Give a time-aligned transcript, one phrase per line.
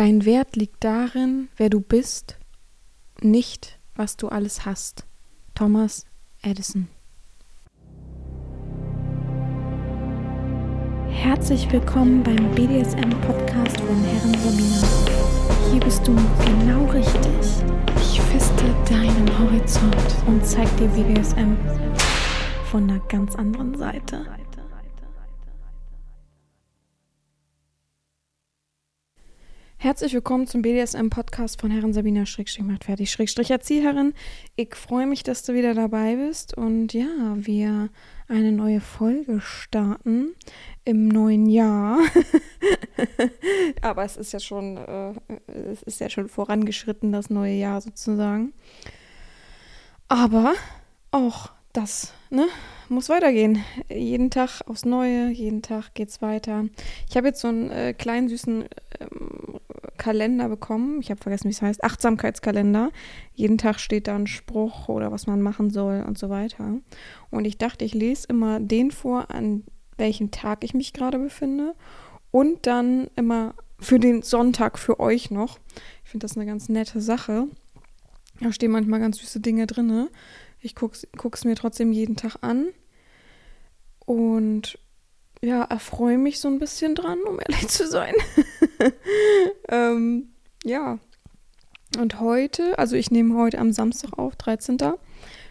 [0.00, 2.38] Dein Wert liegt darin, wer du bist,
[3.20, 5.04] nicht was du alles hast.
[5.54, 6.06] Thomas
[6.40, 6.88] Edison.
[11.10, 15.70] Herzlich willkommen beim BDSM-Podcast von Herren Sabina.
[15.70, 17.66] Hier bist du genau richtig.
[18.00, 21.58] Ich feste deinen Horizont und zeig dir BDSM
[22.70, 24.24] von einer ganz anderen Seite.
[29.82, 34.12] Herzlich willkommen zum BDSM-Podcast von Herren Sabina Schrägstrich macht fertig Schrägstrich Erzieherin.
[34.54, 37.06] Ich freue mich, dass du wieder dabei bist und ja,
[37.36, 37.88] wir
[38.28, 40.34] eine neue Folge starten
[40.84, 41.98] im neuen Jahr.
[43.80, 45.14] Aber es ist ja schon, äh,
[45.48, 48.52] es ist ja schon vorangeschritten, das neue Jahr sozusagen.
[50.08, 50.52] Aber
[51.10, 52.46] auch das, ne,
[52.88, 53.64] muss weitergehen.
[53.88, 56.66] Jeden Tag aufs Neue, jeden Tag geht's weiter.
[57.08, 58.64] Ich habe jetzt so einen äh, kleinen süßen
[59.00, 59.60] ähm,
[59.96, 61.00] Kalender bekommen.
[61.00, 61.84] Ich habe vergessen, wie es heißt.
[61.84, 62.90] Achtsamkeitskalender.
[63.34, 66.78] Jeden Tag steht da ein Spruch oder was man machen soll und so weiter.
[67.30, 69.64] Und ich dachte, ich lese immer den vor, an
[69.96, 71.74] welchem Tag ich mich gerade befinde.
[72.32, 75.58] Und dann immer für den Sonntag für euch noch.
[76.04, 77.46] Ich finde das eine ganz nette Sache.
[78.40, 80.08] Da stehen manchmal ganz süße Dinge drin.
[80.60, 80.96] Ich gucke
[81.32, 82.68] es mir trotzdem jeden Tag an.
[84.04, 84.78] Und
[85.42, 88.14] ja, erfreue mich so ein bisschen dran, um ehrlich zu sein.
[89.68, 90.30] ähm,
[90.64, 90.98] ja.
[91.98, 94.78] Und heute, also ich nehme heute am Samstag auf, 13.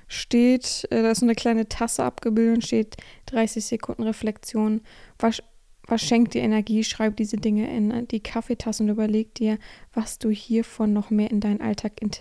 [0.08, 4.82] steht, äh, da ist so eine kleine Tasse abgebildet und steht 30 Sekunden Reflexion.
[5.18, 5.42] Was,
[5.86, 6.84] was schenkt dir Energie?
[6.84, 9.58] Schreib diese Dinge in die Kaffeetasse und überleg dir,
[9.94, 12.12] was du hiervon noch mehr in deinen Alltag in,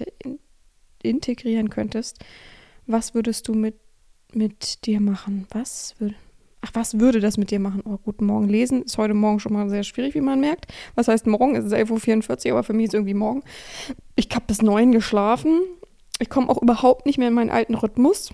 [1.02, 2.24] integrieren könntest.
[2.90, 3.76] Was würdest du mit,
[4.32, 5.46] mit dir machen?
[5.50, 6.14] Was würde
[6.62, 7.82] Ach, was würde das mit dir machen?
[7.84, 10.66] Oh, guten Morgen lesen ist heute Morgen schon mal sehr schwierig, wie man merkt.
[10.96, 11.54] Was heißt morgen?
[11.54, 13.44] Es ist 11.44 Uhr, aber für mich ist irgendwie morgen.
[14.16, 15.60] Ich habe bis neun geschlafen.
[16.18, 18.32] Ich komme auch überhaupt nicht mehr in meinen alten Rhythmus.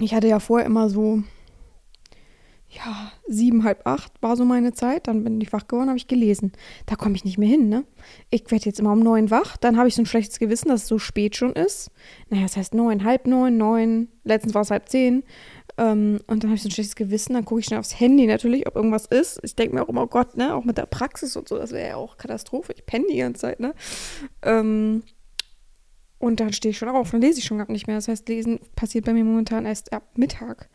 [0.00, 1.22] Ich hatte ja vorher immer so
[2.70, 5.06] ja, sieben, halb acht war so meine Zeit.
[5.06, 6.52] Dann bin ich wach geworden, habe ich gelesen.
[6.84, 7.84] Da komme ich nicht mehr hin, ne?
[8.30, 9.56] Ich werde jetzt immer um neun wach.
[9.56, 11.90] Dann habe ich so ein schlechtes Gewissen, dass es so spät schon ist.
[12.28, 14.08] Naja, das heißt neun, halb neun, neun.
[14.24, 15.24] Letztens war es halb zehn.
[15.78, 17.32] Ähm, und dann habe ich so ein schlechtes Gewissen.
[17.32, 19.40] Dann gucke ich schnell aufs Handy natürlich, ob irgendwas ist.
[19.42, 20.54] Ich denke mir auch immer, oh Gott, ne?
[20.54, 22.74] Auch mit der Praxis und so, das wäre ja auch Katastrophe.
[22.76, 23.74] Ich penne die ganze Zeit, ne?
[24.42, 25.04] Ähm,
[26.18, 27.96] und dann stehe ich schon auf, dann lese ich schon gar nicht mehr.
[27.96, 30.68] Das heißt, lesen passiert bei mir momentan erst ab Mittag.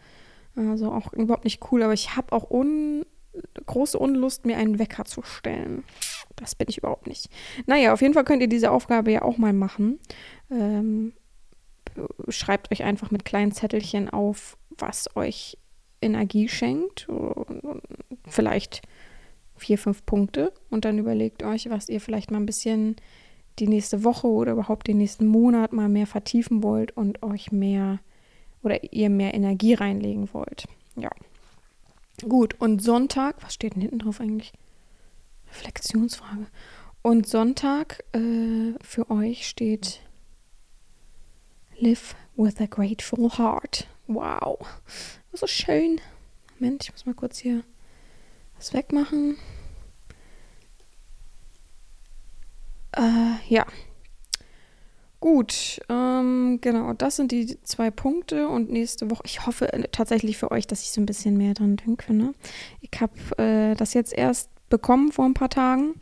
[0.55, 3.05] Also auch überhaupt nicht cool, aber ich habe auch un
[3.65, 5.83] große Unlust, mir einen Wecker zu stellen.
[6.35, 7.29] Das bin ich überhaupt nicht.
[7.65, 9.99] Naja, auf jeden Fall könnt ihr diese Aufgabe ja auch mal machen.
[10.51, 11.13] Ähm,
[12.29, 15.57] schreibt euch einfach mit kleinen Zettelchen auf, was euch
[16.01, 17.07] Energie schenkt.
[18.27, 18.81] Vielleicht
[19.55, 20.53] vier, fünf Punkte.
[20.69, 22.95] Und dann überlegt euch, was ihr vielleicht mal ein bisschen
[23.59, 27.99] die nächste Woche oder überhaupt den nächsten Monat mal mehr vertiefen wollt und euch mehr
[28.63, 30.65] oder ihr mehr Energie reinlegen wollt.
[30.95, 31.09] Ja.
[32.27, 34.53] Gut, und Sonntag, was steht denn hinten drauf eigentlich?
[35.49, 36.47] Reflexionsfrage.
[37.01, 40.01] Und Sonntag äh, für euch steht
[41.77, 43.87] Live with a grateful heart.
[44.07, 44.59] Wow,
[45.31, 45.99] ist schön.
[46.59, 47.63] Moment, ich muss mal kurz hier
[48.55, 49.37] was wegmachen.
[52.95, 53.65] Äh, ja,
[55.23, 60.37] Gut, ähm, genau, das sind die zwei Punkte und nächste Woche, ich hoffe äh, tatsächlich
[60.37, 62.13] für euch, dass ich so ein bisschen mehr dran denke.
[62.13, 62.33] Ne?
[62.81, 65.93] Ich habe äh, das jetzt erst bekommen vor ein paar Tagen.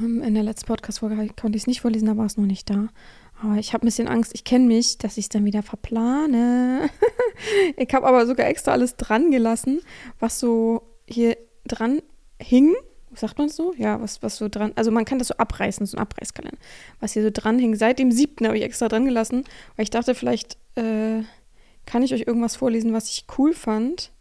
[0.00, 2.70] Ähm, in der letzten Podcast-Folge konnte ich es nicht vorlesen, da war es noch nicht
[2.70, 2.86] da.
[3.42, 6.88] Aber ich habe ein bisschen Angst, ich kenne mich, dass ich es dann wieder verplane.
[7.76, 9.80] ich habe aber sogar extra alles dran gelassen,
[10.20, 12.00] was so hier dran
[12.40, 12.76] hing
[13.18, 13.74] sagt man so?
[13.76, 16.58] Ja, was, was so dran, also man kann das so abreißen, so ein Abreißkalender,
[17.00, 17.74] was hier so dran hing.
[17.76, 19.44] Seit dem siebten habe ich extra dran gelassen,
[19.76, 21.22] weil ich dachte, vielleicht äh,
[21.86, 24.12] kann ich euch irgendwas vorlesen, was ich cool fand.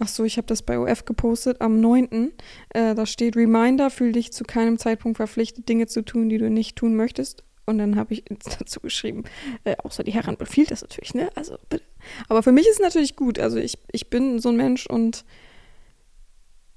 [0.00, 2.32] Ach so, ich habe das bei OF gepostet am 9.
[2.70, 6.50] Äh, da steht Reminder, fühl dich zu keinem Zeitpunkt verpflichtet, Dinge zu tun, die du
[6.50, 7.44] nicht tun möchtest.
[7.66, 8.24] Und dann habe ich
[8.58, 9.24] dazu geschrieben,
[9.62, 11.30] äh, außer die Herren befiehlt das natürlich, ne?
[11.36, 11.84] Also bitte.
[12.28, 13.38] Aber für mich ist es natürlich gut.
[13.38, 15.24] Also ich, ich bin so ein Mensch und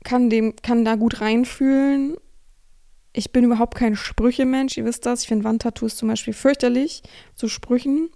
[0.04, 2.18] kann, dem, kann da gut reinfühlen.
[3.14, 5.24] Ich bin überhaupt kein Sprüche-Mensch, ihr wisst das.
[5.24, 7.04] Ich finde Wandtattoos zum Beispiel fürchterlich
[7.36, 8.10] zu Sprüchen.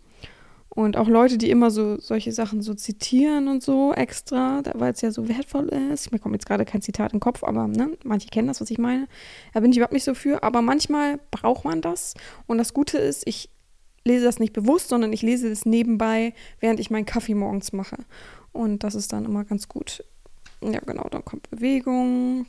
[0.74, 5.02] Und auch Leute, die immer so solche Sachen so zitieren und so extra, weil es
[5.02, 6.14] ja so wertvoll ist.
[6.14, 8.72] Mir kommt jetzt gerade kein Zitat in den Kopf, aber ne, manche kennen das, was
[8.72, 9.10] ich meine.
[9.54, 10.44] Da bin ich überhaupt nicht so für.
[10.44, 12.14] Aber manchmal braucht man das.
[12.48, 13.50] Und das Gute ist, ich
[14.06, 17.98] lese das nicht bewusst, sondern ich lese das nebenbei, während ich meinen Kaffee morgens mache.
[18.54, 20.06] Und das ist dann immer ganz gut.
[20.64, 22.46] Ja, genau, dann kommt Bewegung.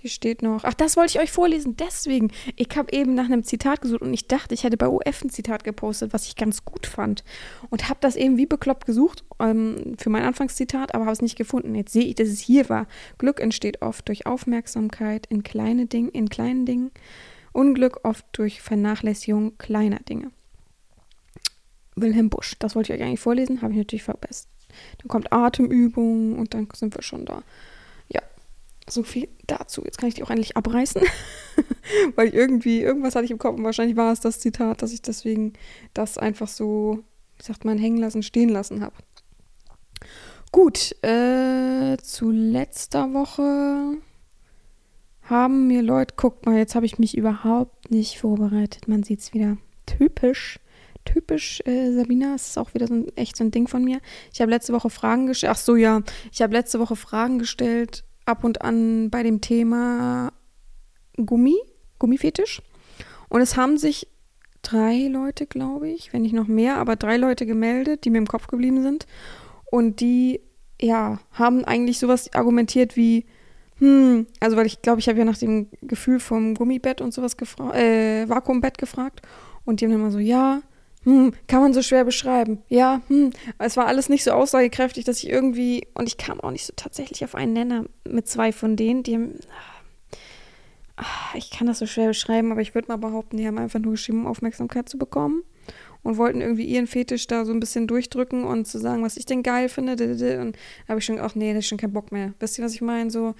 [0.00, 2.30] Hier steht noch, ach, das wollte ich euch vorlesen, deswegen.
[2.56, 5.28] Ich habe eben nach einem Zitat gesucht und ich dachte, ich hätte bei OF ein
[5.28, 7.22] Zitat gepostet, was ich ganz gut fand.
[7.68, 11.36] Und habe das eben wie bekloppt gesucht ähm, für mein Anfangszitat, aber habe es nicht
[11.36, 11.74] gefunden.
[11.74, 12.86] Jetzt sehe ich, dass es hier war.
[13.18, 16.92] Glück entsteht oft durch Aufmerksamkeit in, kleine Ding, in kleinen Dingen,
[17.52, 20.30] Unglück oft durch Vernachlässigung kleiner Dinge.
[21.94, 24.49] Wilhelm Busch, das wollte ich euch eigentlich vorlesen, habe ich natürlich verbessert.
[24.98, 27.42] Dann kommt Atemübung und dann sind wir schon da.
[28.90, 29.82] So viel dazu.
[29.84, 31.02] Jetzt kann ich die auch endlich abreißen,
[32.16, 35.00] weil irgendwie, irgendwas hatte ich im Kopf und wahrscheinlich war es das Zitat, dass ich
[35.00, 35.52] deswegen
[35.94, 37.04] das einfach so,
[37.38, 38.96] wie sagt man, hängen lassen, stehen lassen habe.
[40.50, 43.98] Gut, äh, zu letzter Woche
[45.22, 48.88] haben mir Leute, guckt mal, jetzt habe ich mich überhaupt nicht vorbereitet.
[48.88, 49.56] Man sieht es wieder.
[49.86, 50.58] Typisch,
[51.04, 54.00] typisch äh, Sabina, das ist auch wieder so ein, echt so ein Ding von mir.
[54.32, 55.52] Ich habe letzte Woche Fragen gestellt.
[55.54, 56.02] Ach so, ja,
[56.32, 60.32] ich habe letzte Woche Fragen gestellt ab und an bei dem Thema
[61.16, 61.56] Gummi,
[61.98, 62.62] Gummifetisch.
[63.28, 64.08] Und es haben sich
[64.62, 68.26] drei Leute, glaube ich, wenn nicht noch mehr, aber drei Leute gemeldet, die mir im
[68.26, 69.06] Kopf geblieben sind.
[69.70, 70.40] Und die,
[70.80, 73.24] ja, haben eigentlich sowas argumentiert wie,
[73.78, 77.36] hm, also weil ich glaube, ich habe ja nach dem Gefühl vom Gummibett und sowas
[77.36, 79.22] gefragt, äh, Vakuumbett gefragt.
[79.64, 80.62] Und die haben dann immer so, ja,
[81.04, 82.62] hm, kann man so schwer beschreiben.
[82.68, 86.50] Ja, hm, es war alles nicht so aussagekräftig, dass ich irgendwie, und ich kam auch
[86.50, 89.34] nicht so tatsächlich auf einen Nenner mit zwei von denen, die haben,
[90.96, 93.80] ach, ich kann das so schwer beschreiben, aber ich würde mal behaupten, die haben einfach
[93.80, 95.42] nur geschrieben, um Aufmerksamkeit zu bekommen
[96.02, 99.26] und wollten irgendwie ihren Fetisch da so ein bisschen durchdrücken und zu sagen, was ich
[99.26, 99.92] denn geil finde.
[99.92, 102.34] Und da habe ich schon, ach nee, das ist schon kein Bock mehr.
[102.40, 103.10] Wisst ihr, was ich meine?
[103.10, 103.34] So,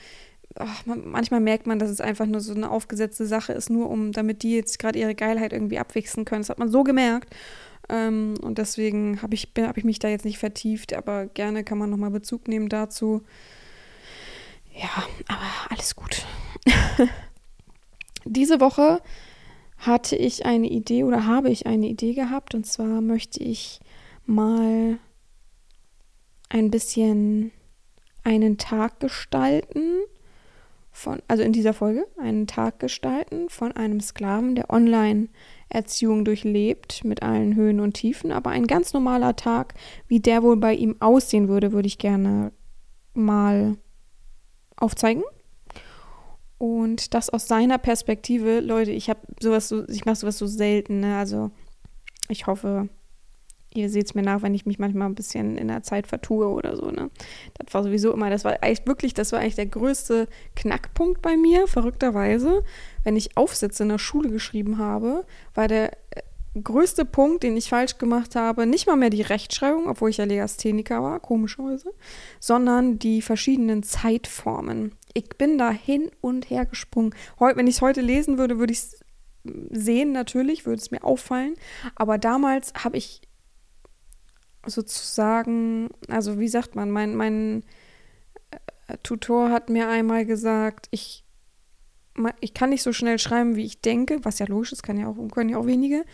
[0.57, 4.13] ach, manchmal merkt man, dass es einfach nur so eine aufgesetzte Sache ist, nur um,
[4.13, 6.43] damit die jetzt gerade ihre Geilheit irgendwie abwechseln können.
[6.43, 7.35] Das hat man so gemerkt.
[7.89, 11.79] Ähm, und deswegen habe ich, hab ich mich da jetzt nicht vertieft, aber gerne kann
[11.79, 13.23] man nochmal Bezug nehmen dazu.
[14.75, 16.25] Ja, aber alles gut.
[18.25, 19.01] Diese Woche
[19.79, 23.81] hatte ich eine Idee oder habe ich eine Idee gehabt und zwar möchte ich
[24.27, 24.99] mal
[26.49, 27.51] ein bisschen
[28.23, 30.01] einen Tag gestalten
[30.91, 37.23] von, also in dieser Folge, einen Tag gestalten von einem Sklaven, der Online-Erziehung durchlebt, mit
[37.23, 38.33] allen Höhen und Tiefen.
[38.33, 39.75] Aber ein ganz normaler Tag,
[40.09, 42.53] wie der wohl bei ihm aussehen würde, würde ich gerne
[43.15, 43.77] mal
[44.77, 45.23] aufzeigen.
[46.59, 51.01] Und das aus seiner Perspektive, Leute, ich habe sowas so, ich mache sowas so selten,
[51.01, 51.17] ne?
[51.17, 51.51] Also
[52.29, 52.91] ich hoffe,
[53.73, 56.49] ihr seht es mir nach, wenn ich mich manchmal ein bisschen in der Zeit vertue
[56.49, 57.11] oder so, ne?
[57.59, 61.37] Das war sowieso immer, das war eigentlich wirklich, das war eigentlich der größte Knackpunkt bei
[61.37, 62.65] mir, verrückterweise.
[63.05, 65.25] Wenn ich Aufsätze in der Schule geschrieben habe,
[65.55, 66.23] war der äh,
[66.63, 70.25] größte Punkt, den ich falsch gemacht habe, nicht mal mehr die Rechtschreibung, obwohl ich ja
[70.25, 71.93] Legastheniker war, komischerweise,
[72.41, 74.97] sondern die verschiedenen Zeitformen.
[75.15, 77.15] Ich bin da hin und her gesprungen.
[77.39, 79.01] Heu, wenn ich es heute lesen würde, würde ich es
[79.71, 81.55] sehen natürlich, würde es mir auffallen.
[81.95, 83.23] Aber damals habe ich
[84.67, 87.65] sozusagen, also wie sagt man, mein, mein
[88.51, 91.25] äh, Tutor hat mir einmal gesagt, ich,
[92.41, 95.09] ich kann nicht so schnell schreiben, wie ich denke, was ja logisch ist, kann ja
[95.09, 96.05] auch, können ja auch wenige,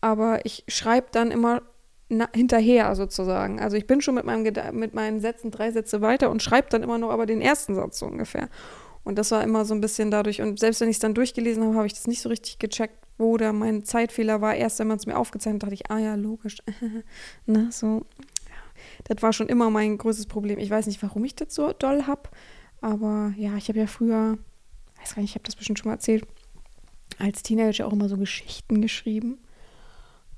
[0.00, 1.62] aber ich schreibe dann immer
[2.08, 3.60] na, hinterher sozusagen.
[3.60, 4.42] Also ich bin schon mit, meinem,
[4.78, 7.98] mit meinen Sätzen drei Sätze weiter und schreibe dann immer noch aber den ersten Satz
[7.98, 8.48] so ungefähr.
[9.04, 10.40] Und das war immer so ein bisschen dadurch.
[10.40, 13.03] Und selbst wenn ich es dann durchgelesen habe, habe ich das nicht so richtig gecheckt,
[13.18, 14.54] wo da mein Zeitfehler war.
[14.54, 16.58] Erst wenn man es mir aufgezeichnet hat, dachte ich, ah ja, logisch.
[17.46, 18.06] Na, so.
[19.04, 20.58] Das war schon immer mein größtes Problem.
[20.58, 22.28] Ich weiß nicht, warum ich das so doll habe.
[22.80, 24.38] Aber ja, ich habe ja früher,
[25.00, 26.26] weiß gar nicht, ich habe das bestimmt schon mal erzählt,
[27.18, 29.38] als Teenager auch immer so Geschichten geschrieben.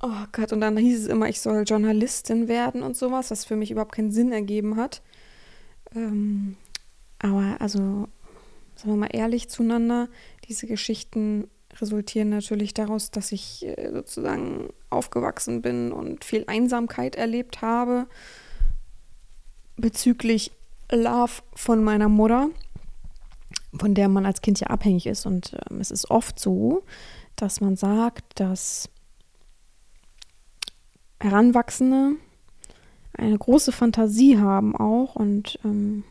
[0.02, 3.56] Oh Gott, und dann hieß es immer, ich soll Journalistin werden und sowas, was für
[3.56, 5.02] mich überhaupt keinen Sinn ergeben hat.
[5.94, 6.56] Ähm,
[7.18, 8.08] aber also
[8.76, 10.08] sagen wir mal ehrlich zueinander,
[10.48, 11.48] diese Geschichten
[11.80, 18.06] resultieren natürlich daraus, dass ich äh, sozusagen aufgewachsen bin und viel Einsamkeit erlebt habe
[19.76, 20.52] bezüglich
[20.90, 22.48] Love von meiner Mutter,
[23.78, 25.26] von der man als Kind ja abhängig ist.
[25.26, 26.82] Und ähm, es ist oft so,
[27.34, 28.88] dass man sagt, dass
[31.20, 32.12] Heranwachsende
[33.12, 36.04] eine große Fantasie haben auch und ähm,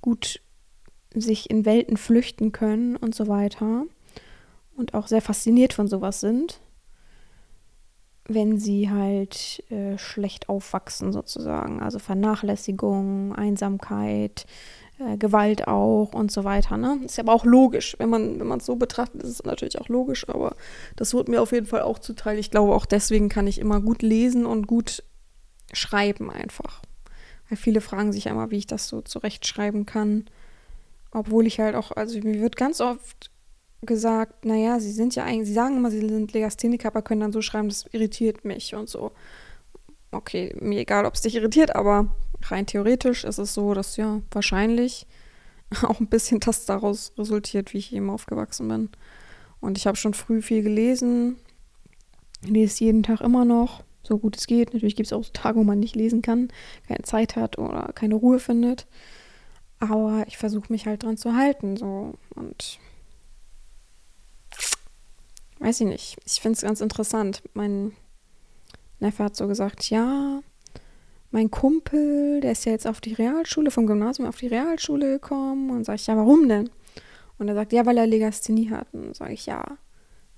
[0.00, 0.40] gut
[1.14, 3.84] sich in Welten flüchten können und so weiter
[4.76, 6.60] und auch sehr fasziniert von sowas sind,
[8.28, 11.80] wenn sie halt äh, schlecht aufwachsen sozusagen.
[11.80, 14.46] Also Vernachlässigung, Einsamkeit,
[14.98, 16.76] äh, Gewalt auch und so weiter.
[16.76, 17.00] Ne?
[17.04, 17.96] Ist ja aber auch logisch.
[17.98, 20.56] Wenn man wenn es so betrachtet, ist es natürlich auch logisch, aber
[20.96, 22.38] das wird mir auf jeden Fall auch zuteil.
[22.38, 25.04] Ich glaube, auch deswegen kann ich immer gut lesen und gut
[25.72, 26.82] schreiben einfach.
[27.48, 30.26] Weil viele fragen sich einmal, wie ich das so zurechtschreiben kann.
[31.12, 33.30] Obwohl ich halt auch, also mir wird ganz oft
[33.82, 37.32] gesagt, naja, sie sind ja eigentlich, sie sagen immer, sie sind Legastheniker, aber können dann
[37.32, 39.12] so schreiben, das irritiert mich und so.
[40.10, 44.22] Okay, mir egal, ob es dich irritiert, aber rein theoretisch ist es so, dass ja
[44.30, 45.06] wahrscheinlich
[45.82, 48.88] auch ein bisschen das daraus resultiert, wie ich eben aufgewachsen bin.
[49.60, 51.36] Und ich habe schon früh viel gelesen,
[52.42, 54.72] lese jeden Tag immer noch, so gut es geht.
[54.72, 56.48] Natürlich gibt es auch Tage, wo man nicht lesen kann,
[56.86, 58.86] keine Zeit hat oder keine Ruhe findet.
[59.78, 62.14] Aber ich versuche mich halt dran zu halten, so.
[62.34, 62.78] Und
[65.58, 66.16] weiß ich nicht.
[66.24, 67.42] Ich finde es ganz interessant.
[67.54, 67.92] Mein
[69.00, 70.40] Neffe hat so gesagt, ja,
[71.30, 75.70] mein Kumpel, der ist ja jetzt auf die Realschule, vom Gymnasium auf die Realschule gekommen.
[75.70, 76.70] Und sage ich, ja, warum denn?
[77.38, 78.88] Und er sagt, ja, weil er Legasthenie hat.
[78.92, 79.64] Und sage ich, ja,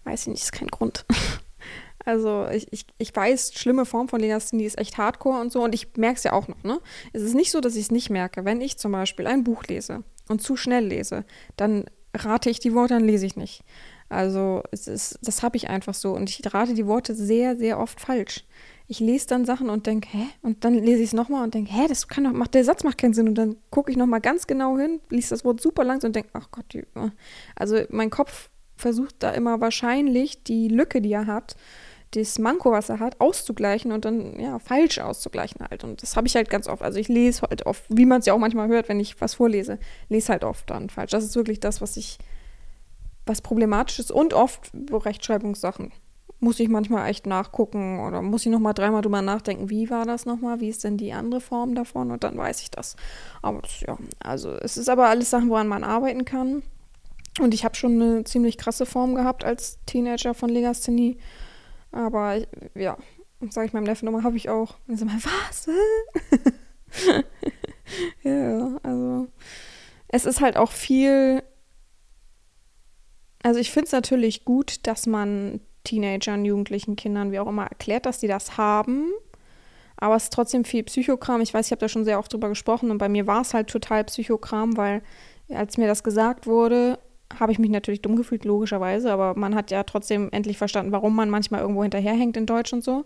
[0.04, 1.04] weiß ich nicht, ist kein Grund.
[2.04, 5.62] also ich, ich, ich weiß, schlimme Form von Legasthenie ist echt hardcore und so.
[5.62, 6.80] Und ich merke es ja auch noch, ne?
[7.12, 8.44] Es ist nicht so, dass ich es nicht merke.
[8.44, 11.24] Wenn ich zum Beispiel ein Buch lese und zu schnell lese,
[11.56, 11.84] dann
[12.14, 13.62] rate ich die Worte, dann lese ich nicht.
[14.08, 16.12] Also es ist, das habe ich einfach so.
[16.12, 18.44] Und ich rate die Worte sehr, sehr oft falsch
[18.90, 20.26] ich lese dann Sachen und denke, hä?
[20.40, 22.84] Und dann lese ich es nochmal und denke, hä, das kann doch, macht, der Satz
[22.84, 23.28] macht keinen Sinn.
[23.28, 26.30] Und dann gucke ich nochmal ganz genau hin, liest das Wort super langsam und denke,
[26.32, 27.10] ach Gott, die, äh.
[27.54, 31.54] also mein Kopf versucht da immer wahrscheinlich die Lücke, die er hat,
[32.12, 35.84] das Manko, was er hat, auszugleichen und dann, ja, falsch auszugleichen halt.
[35.84, 36.82] Und das habe ich halt ganz oft.
[36.82, 39.34] Also ich lese halt oft, wie man es ja auch manchmal hört, wenn ich was
[39.34, 41.10] vorlese, lese halt oft dann falsch.
[41.10, 42.16] Das ist wirklich das, was ich,
[43.28, 45.92] was problematisch ist und oft Rechtschreibungssachen
[46.40, 50.24] muss ich manchmal echt nachgucken oder muss ich nochmal dreimal drüber nachdenken, wie war das
[50.24, 52.96] nochmal, wie ist denn die andere Form davon und dann weiß ich das.
[53.42, 56.62] Aber ja, also es ist aber alles Sachen, woran man arbeiten kann.
[57.40, 61.18] Und ich habe schon eine ziemlich krasse Form gehabt als Teenager von Legasthenie.
[61.92, 62.38] Aber
[62.74, 62.96] ja,
[63.50, 64.76] sage ich meinem Neffen nochmal, habe ich auch.
[64.86, 65.68] Und sage mal, was?
[68.22, 69.28] ja, also
[70.08, 71.42] es ist halt auch viel.
[73.42, 78.06] Also ich finde es natürlich gut, dass man Teenagern, Jugendlichen, Kindern, wie auch immer, erklärt,
[78.06, 79.10] dass sie das haben.
[79.96, 81.40] Aber es ist trotzdem viel Psychokram.
[81.40, 83.54] Ich weiß, ich habe da schon sehr oft drüber gesprochen und bei mir war es
[83.54, 85.02] halt total Psychokram, weil
[85.50, 86.98] als mir das gesagt wurde,
[87.38, 91.14] habe ich mich natürlich dumm gefühlt, logischerweise, aber man hat ja trotzdem endlich verstanden, warum
[91.14, 93.04] man manchmal irgendwo hinterherhängt in Deutsch und so.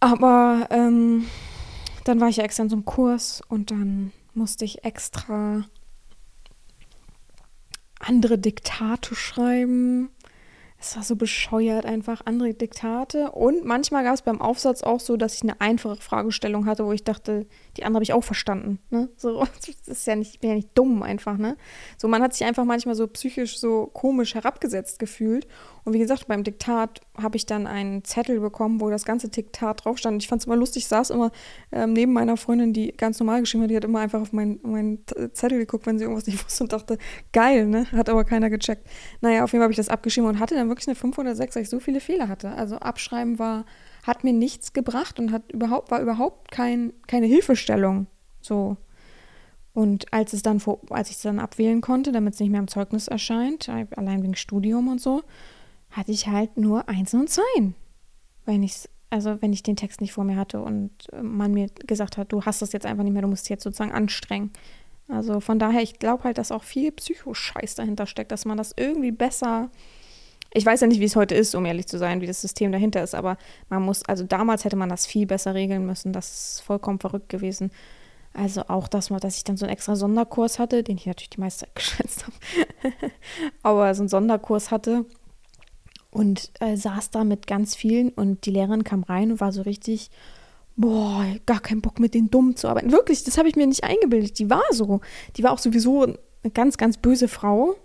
[0.00, 1.26] Aber ähm,
[2.04, 5.64] dann war ich ja extra in so einem Kurs und dann musste ich extra
[8.00, 10.10] andere Diktate schreiben
[10.78, 13.30] es war so bescheuert, einfach andere Diktate.
[13.32, 16.92] Und manchmal gab es beim Aufsatz auch so, dass ich eine einfache Fragestellung hatte, wo
[16.92, 18.78] ich dachte, die andere habe ich auch verstanden.
[18.90, 19.08] Ne?
[19.16, 19.44] So,
[19.86, 21.56] das ist ja nicht, ich bin ja nicht dumm einfach, ne?
[21.96, 25.46] So, man hat sich einfach manchmal so psychisch so komisch herabgesetzt gefühlt.
[25.86, 29.84] Und wie gesagt, beim Diktat habe ich dann einen Zettel bekommen, wo das ganze Diktat
[29.84, 30.20] drauf stand.
[30.20, 31.30] Ich fand es immer lustig, ich saß immer
[31.70, 34.58] ähm, neben meiner Freundin, die ganz normal geschrieben hat, die hat immer einfach auf meinen
[34.64, 34.98] mein
[35.32, 36.98] Zettel geguckt, wenn sie irgendwas nicht wusste und dachte,
[37.32, 37.86] geil, ne?
[37.92, 38.84] Hat aber keiner gecheckt.
[39.20, 41.36] Naja, auf jeden Fall habe ich das abgeschrieben und hatte dann wirklich eine 5 oder
[41.36, 42.50] 6, weil ich so viele Fehler hatte.
[42.50, 43.64] Also abschreiben war,
[44.02, 48.08] hat mir nichts gebracht und hat überhaupt, war überhaupt kein, keine Hilfestellung.
[48.40, 48.76] So.
[49.72, 52.58] Und als es dann vor, als ich es dann abwählen konnte, damit es nicht mehr
[52.58, 55.22] im Zeugnis erscheint, allein wegen Studium und so,
[55.96, 57.72] hatte ich halt nur eins und zwei.
[58.44, 61.68] Wenn ich also wenn ich den Text nicht vor mir hatte und äh, man mir
[61.86, 64.50] gesagt hat, du hast das jetzt einfach nicht mehr, du musst jetzt sozusagen anstrengen.
[65.08, 68.74] Also von daher, ich glaube halt, dass auch viel Psychoscheiß dahinter steckt, dass man das
[68.76, 69.70] irgendwie besser.
[70.52, 72.72] Ich weiß ja nicht, wie es heute ist, um ehrlich zu sein, wie das System
[72.72, 73.36] dahinter ist, aber
[73.68, 76.12] man muss, also damals hätte man das viel besser regeln müssen.
[76.12, 77.70] Das ist vollkommen verrückt gewesen.
[78.32, 81.30] Also auch das mal, dass ich dann so einen extra Sonderkurs hatte, den ich natürlich
[81.30, 83.02] die meiste Zeit geschätzt habe,
[83.62, 85.06] aber so einen Sonderkurs hatte
[86.16, 89.60] und äh, saß da mit ganz vielen und die Lehrerin kam rein und war so
[89.60, 90.10] richtig,
[90.74, 92.90] boah, gar keinen Bock mit den Dummen zu arbeiten.
[92.90, 94.38] Wirklich, das habe ich mir nicht eingebildet.
[94.38, 95.02] Die war so.
[95.36, 97.76] Die war auch sowieso eine ganz, ganz böse Frau.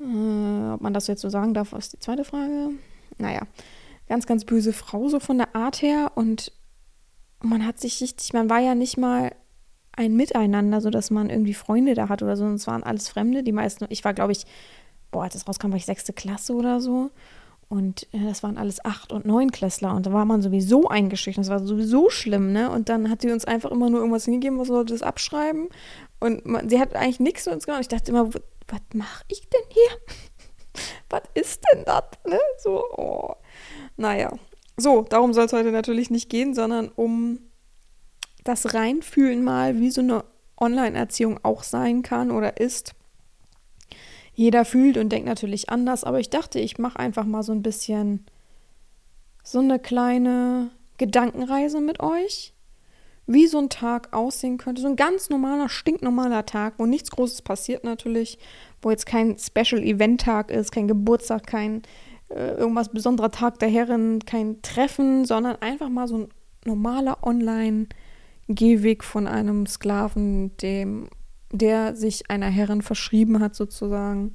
[0.00, 2.70] Äh, ob man das jetzt so sagen darf, ist die zweite Frage.
[3.18, 3.42] Naja,
[4.08, 6.50] ganz, ganz böse Frau so von der Art her und
[7.42, 9.32] man hat sich richtig, man war ja nicht mal
[9.92, 12.44] ein Miteinander, so dass man irgendwie Freunde da hat oder so.
[12.44, 13.42] Und es waren alles Fremde.
[13.42, 14.46] Die meisten, ich war, glaube ich,
[15.10, 17.10] boah, als das rauskam, war ich sechste Klasse oder so.
[17.68, 19.94] Und äh, das waren alles Acht- und Neunklässler.
[19.94, 21.44] Und da war man sowieso eingeschüchtert.
[21.44, 22.70] Das war sowieso schlimm, ne?
[22.70, 25.68] Und dann hat sie uns einfach immer nur irgendwas hingegeben, was sollte das abschreiben.
[26.18, 27.82] Und man, sie hat eigentlich nichts für uns gemacht.
[27.82, 30.82] Ich dachte immer, was mache ich denn hier?
[31.10, 32.04] was ist denn das?
[32.26, 32.38] Ne?
[32.58, 33.34] So, oh.
[33.96, 34.32] Naja.
[34.76, 37.40] So, darum soll es heute natürlich nicht gehen, sondern um
[38.44, 40.24] das Reinfühlen mal, wie so eine
[40.58, 42.94] Online-Erziehung auch sein kann oder ist
[44.38, 47.60] jeder fühlt und denkt natürlich anders, aber ich dachte, ich mache einfach mal so ein
[47.60, 48.24] bisschen
[49.42, 52.54] so eine kleine Gedankenreise mit euch
[53.26, 54.80] wie so ein Tag aussehen könnte.
[54.80, 58.38] So ein ganz normaler, stinknormaler Tag, wo nichts Großes passiert natürlich,
[58.80, 61.82] wo jetzt kein Special-Event-Tag ist, kein Geburtstag, kein
[62.28, 66.28] äh, irgendwas besonderer Tag der Herren, kein Treffen, sondern einfach mal so ein
[66.64, 71.08] normaler Online-Gehweg von einem Sklaven, dem,
[71.52, 74.34] der sich einer Herrin verschrieben hat sozusagen.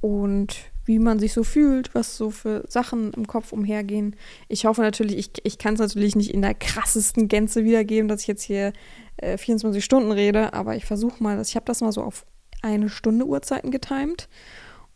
[0.00, 4.16] Und wie man sich so fühlt, was so für Sachen im Kopf umhergehen.
[4.48, 8.22] Ich hoffe natürlich, ich, ich kann es natürlich nicht in der krassesten Gänze wiedergeben, dass
[8.22, 8.72] ich jetzt hier
[9.18, 12.26] äh, 24 Stunden rede, aber ich versuche mal, ich habe das mal so auf
[12.62, 14.28] eine Stunde Uhrzeiten getimt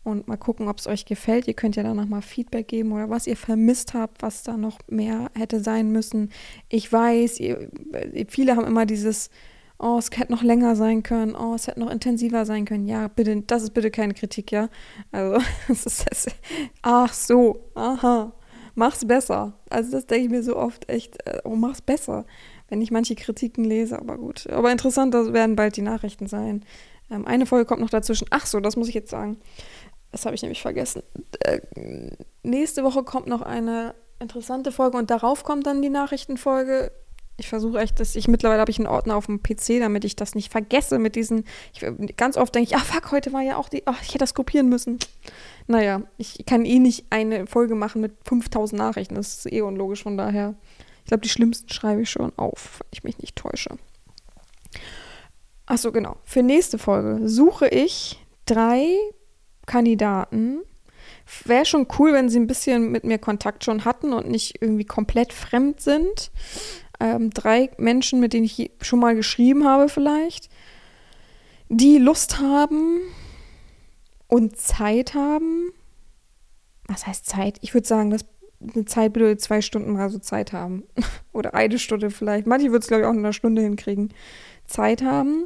[0.03, 1.47] und mal gucken, ob es euch gefällt.
[1.47, 4.79] Ihr könnt ja danach mal Feedback geben oder was ihr vermisst habt, was da noch
[4.87, 6.31] mehr hätte sein müssen.
[6.69, 7.69] Ich weiß, ihr,
[8.27, 9.29] viele haben immer dieses,
[9.79, 12.87] oh, es hätte noch länger sein können, oh, es hätte noch intensiver sein können.
[12.87, 14.69] Ja, bitte, das ist bitte keine Kritik, ja.
[15.11, 16.27] Also, es ist, es,
[16.81, 18.33] ach so, aha,
[18.75, 19.53] mach's besser.
[19.69, 22.25] Also, das denke ich mir so oft echt, äh, oh, mach's besser,
[22.69, 24.47] wenn ich manche Kritiken lese, aber gut.
[24.49, 26.63] Aber interessant, das werden bald die Nachrichten sein.
[27.09, 28.27] Ähm, eine Folge kommt noch dazwischen.
[28.31, 29.37] Ach so, das muss ich jetzt sagen.
[30.11, 31.03] Das habe ich nämlich vergessen.
[31.41, 31.59] Äh,
[32.43, 36.91] nächste Woche kommt noch eine interessante Folge und darauf kommt dann die Nachrichtenfolge.
[37.39, 40.15] Ich versuche echt, dass ich mittlerweile habe ich einen Ordner auf dem PC, damit ich
[40.15, 41.45] das nicht vergesse mit diesen.
[41.71, 41.85] Ich,
[42.17, 43.83] ganz oft denke ich, ah fuck, heute war ja auch die.
[43.85, 44.97] Ach, ich hätte das kopieren müssen.
[45.67, 49.15] Naja, ich kann eh nicht eine Folge machen mit 5000 Nachrichten.
[49.15, 50.55] Das ist eh unlogisch, von daher.
[51.03, 53.77] Ich glaube, die schlimmsten schreibe ich schon auf, wenn ich mich nicht täusche.
[55.67, 56.17] Achso, genau.
[56.23, 58.87] Für nächste Folge suche ich drei
[59.65, 60.61] Kandidaten.
[61.45, 64.85] Wäre schon cool, wenn sie ein bisschen mit mir Kontakt schon hatten und nicht irgendwie
[64.85, 66.31] komplett fremd sind.
[66.99, 70.49] Ähm, drei Menschen, mit denen ich schon mal geschrieben habe, vielleicht,
[71.69, 72.99] die Lust haben
[74.27, 75.71] und Zeit haben.
[76.87, 77.57] Was heißt Zeit?
[77.61, 78.25] Ich würde sagen, dass
[78.61, 80.83] eine Zeit bedeutet zwei Stunden mal so Zeit haben.
[81.33, 82.47] Oder eine Stunde vielleicht.
[82.47, 84.13] Manche würden es, glaube ich, auch in einer Stunde hinkriegen.
[84.65, 85.45] Zeit haben,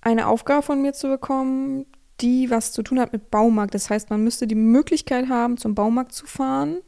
[0.00, 1.86] eine Aufgabe von mir zu bekommen,
[2.20, 3.74] die was zu tun hat mit Baumarkt.
[3.74, 6.78] Das heißt, man müsste die Möglichkeit haben, zum Baumarkt zu fahren.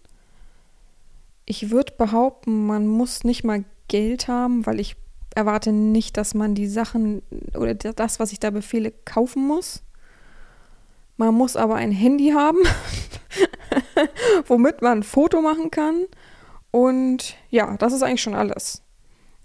[1.47, 4.97] Ich würde behaupten, man muss nicht mal Geld haben, weil ich
[5.35, 7.23] erwarte nicht, dass man die Sachen
[7.55, 9.83] oder das, was ich da befehle, kaufen muss.
[11.17, 12.59] Man muss aber ein Handy haben,
[14.47, 16.07] womit man ein Foto machen kann.
[16.71, 18.83] Und ja, das ist eigentlich schon alles.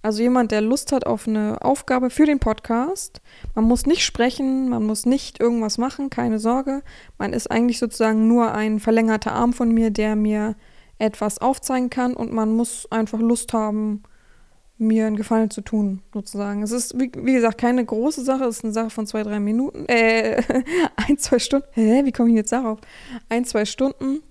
[0.02, 3.22] Also jemand, der Lust hat auf eine Aufgabe für den Podcast.
[3.54, 6.84] Man muss nicht sprechen, man muss nicht irgendwas machen, keine Sorge.
[7.18, 10.56] Man ist eigentlich sozusagen nur ein verlängerter Arm von mir, der mir
[11.00, 14.04] etwas aufzeigen kann und man muss einfach Lust haben,
[14.78, 16.64] mir einen Gefallen zu tun, sozusagen.
[16.64, 19.40] Es ist, wie, wie gesagt, keine große Sache, es ist eine Sache von zwei, drei
[19.40, 20.42] Minuten, äh,
[20.96, 21.68] ein, zwei Stunden.
[21.72, 22.80] Hä, wie komme ich jetzt darauf?
[23.28, 24.22] Ein, zwei Stunden.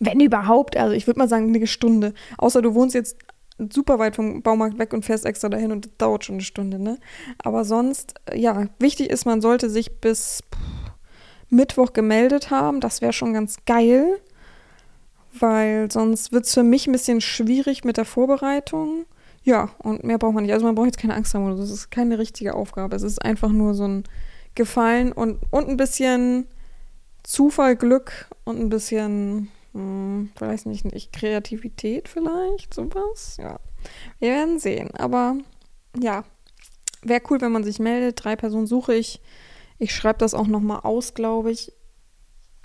[0.00, 2.12] Wenn überhaupt, also ich würde mal sagen, eine Stunde.
[2.38, 3.16] Außer du wohnst jetzt
[3.58, 6.78] super weit vom Baumarkt weg und fährst extra dahin und das dauert schon eine Stunde,
[6.78, 6.98] ne?
[7.38, 10.42] Aber sonst, ja, wichtig ist, man sollte sich bis
[11.50, 12.80] Mittwoch gemeldet haben.
[12.80, 14.20] Das wäre schon ganz geil,
[15.40, 19.06] weil sonst wird es für mich ein bisschen schwierig mit der Vorbereitung.
[19.42, 20.52] Ja, und mehr braucht man nicht.
[20.52, 22.96] Also man braucht jetzt keine Angst haben Das ist keine richtige Aufgabe.
[22.96, 24.04] Es ist einfach nur so ein
[24.54, 26.46] Gefallen und, und ein bisschen
[27.22, 29.48] Zufall, Glück und ein bisschen
[29.78, 33.36] hm, weiß nicht, nicht, Kreativität vielleicht, sowas.
[33.38, 33.60] Ja,
[34.18, 34.90] wir werden sehen.
[34.94, 35.36] Aber
[35.96, 36.24] ja,
[37.02, 38.24] wäre cool, wenn man sich meldet.
[38.24, 39.20] Drei Personen suche ich.
[39.78, 41.72] Ich schreibe das auch nochmal aus, glaube ich.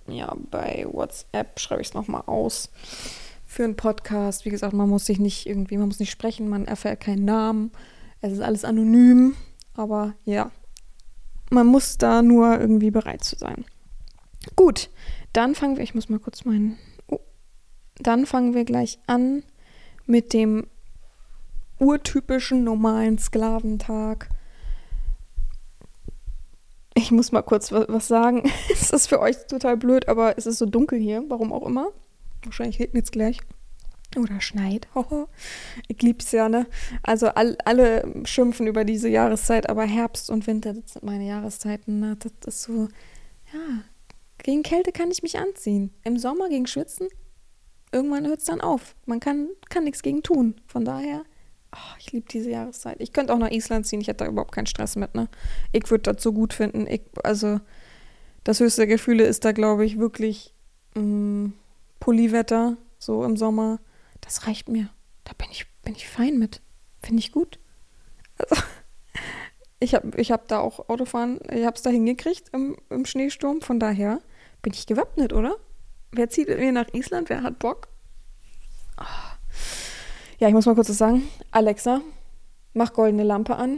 [0.07, 2.69] Ja, bei WhatsApp schreibe ich es nochmal aus
[3.45, 4.45] für einen Podcast.
[4.45, 7.71] Wie gesagt, man muss sich nicht irgendwie, man muss nicht sprechen, man erfährt keinen Namen.
[8.21, 9.35] Es ist alles anonym.
[9.75, 10.51] Aber ja,
[11.49, 13.65] man muss da nur irgendwie bereit zu sein.
[14.55, 14.89] Gut,
[15.31, 16.77] dann fangen wir, ich muss mal kurz meinen
[17.97, 19.43] dann fangen wir gleich an
[20.05, 20.67] mit dem
[21.79, 24.29] urtypischen normalen Sklaventag.
[26.95, 28.43] Ich muss mal kurz was sagen.
[28.71, 31.91] es ist für euch total blöd, aber es ist so dunkel hier, warum auch immer.
[32.43, 33.39] Wahrscheinlich regnet es gleich.
[34.15, 34.87] Oder schneit.
[35.87, 36.67] ich lieb's ja, ne?
[37.01, 41.99] Also all, alle schimpfen über diese Jahreszeit, aber Herbst und Winter, das sind meine Jahreszeiten.
[41.99, 42.17] Ne?
[42.19, 42.89] Das ist so,
[43.53, 43.83] ja,
[44.37, 45.91] gegen Kälte kann ich mich anziehen.
[46.03, 47.07] Im Sommer gegen Schwitzen
[47.93, 48.95] irgendwann hört es dann auf.
[49.05, 50.55] Man kann, kann nichts gegen tun.
[50.67, 51.23] Von daher,
[51.73, 52.97] oh, ich liebe diese Jahreszeit.
[52.99, 55.27] Ich könnte auch nach Island ziehen, ich hätte da überhaupt keinen Stress mit, ne?
[55.71, 56.87] Ich würde das so gut finden.
[56.87, 57.59] Ich, also,
[58.43, 60.53] das höchste Gefühle ist da, glaube ich, wirklich
[60.95, 61.53] mh, mm,
[61.99, 63.79] Pulliwetter, so im Sommer.
[64.21, 64.89] Das reicht mir.
[65.23, 66.61] Da bin ich, bin ich fein mit.
[67.01, 67.59] Finde ich gut.
[68.37, 68.55] Also,
[69.79, 73.61] ich habe ich hab da auch Autofahren, ich habe es da hingekriegt im, im Schneesturm.
[73.61, 74.21] Von daher
[74.61, 75.57] bin ich gewappnet, oder?
[76.11, 77.29] Wer zieht mit mir nach Island?
[77.29, 77.87] Wer hat Bock?
[80.43, 81.23] Ja, ich muss mal kurz was sagen.
[81.51, 82.01] Alexa,
[82.73, 83.77] Mach goldene Lampe an.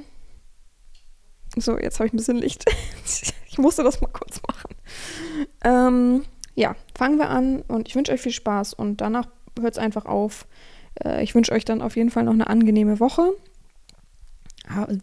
[1.56, 2.66] So, jetzt habe ich ein bisschen Licht.
[3.48, 4.76] ich musste das mal kurz machen.
[5.64, 6.24] Ähm,
[6.56, 9.28] ja, fangen wir an und ich wünsche euch viel Spaß und danach
[9.62, 10.48] hört es einfach auf.
[11.04, 13.34] Äh, ich wünsche euch dann auf jeden Fall noch eine angenehme Woche.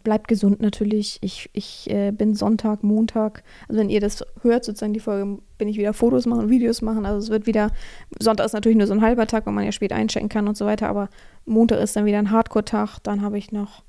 [0.03, 1.19] Bleibt gesund natürlich.
[1.21, 3.41] Ich, ich äh, bin Sonntag, Montag.
[3.69, 7.05] Also wenn ihr das hört, sozusagen die Folge, bin ich wieder Fotos machen, Videos machen.
[7.05, 7.71] Also es wird wieder,
[8.19, 10.57] Sonntag ist natürlich nur so ein halber Tag, weil man ja spät einchecken kann und
[10.57, 10.89] so weiter.
[10.89, 11.07] Aber
[11.45, 12.99] Montag ist dann wieder ein Hardcore-Tag.
[13.03, 13.83] Dann habe ich noch,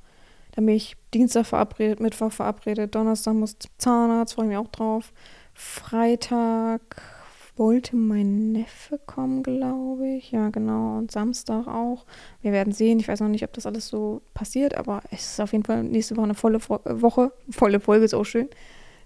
[0.53, 5.13] dann bin ich Dienstag verabredet, Mittwoch verabredet, Donnerstag muss Zahnarzt, freue ich mich auch drauf.
[5.55, 7.03] Freitag
[7.57, 10.33] wollte mein Neffe kommen, glaube ich.
[10.33, 10.99] Ja, genau.
[10.99, 12.05] Und Samstag auch.
[12.43, 12.99] Wir werden sehen.
[12.99, 15.85] Ich weiß noch nicht, ob das alles so passiert, aber es ist auf jeden Fall
[15.85, 17.33] nächste Woche eine volle äh, Woche.
[17.51, 18.49] Volle Folge ist auch schön.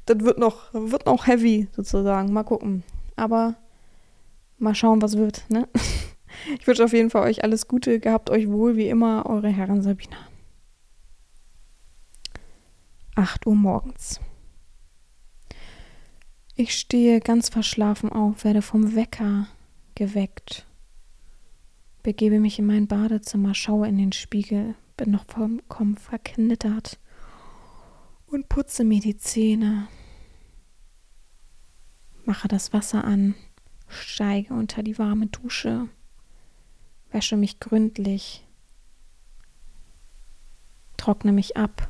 [0.07, 2.33] Das wird noch, wird noch heavy sozusagen.
[2.33, 2.85] Mal gucken.
[3.17, 3.57] Aber
[4.59, 5.45] mal schauen, was wird.
[5.51, 5.69] Ne?
[6.59, 8.01] Ich wünsche auf jeden Fall euch alles Gute.
[8.01, 10.17] Gehabt euch wohl, wie immer, eure Herren Sabina.
[13.15, 14.21] 8 Uhr morgens.
[16.55, 19.47] Ich stehe ganz verschlafen auf, werde vom Wecker
[19.95, 20.67] geweckt,
[22.03, 26.99] begebe mich in mein Badezimmer, schaue in den Spiegel, bin noch vollkommen verknittert
[28.27, 29.89] und putze mir die Zähne,
[32.25, 33.35] mache das Wasser an,
[33.89, 35.89] steige unter die warme Dusche,
[37.11, 38.47] wäsche mich gründlich,
[40.97, 41.89] trockne mich ab,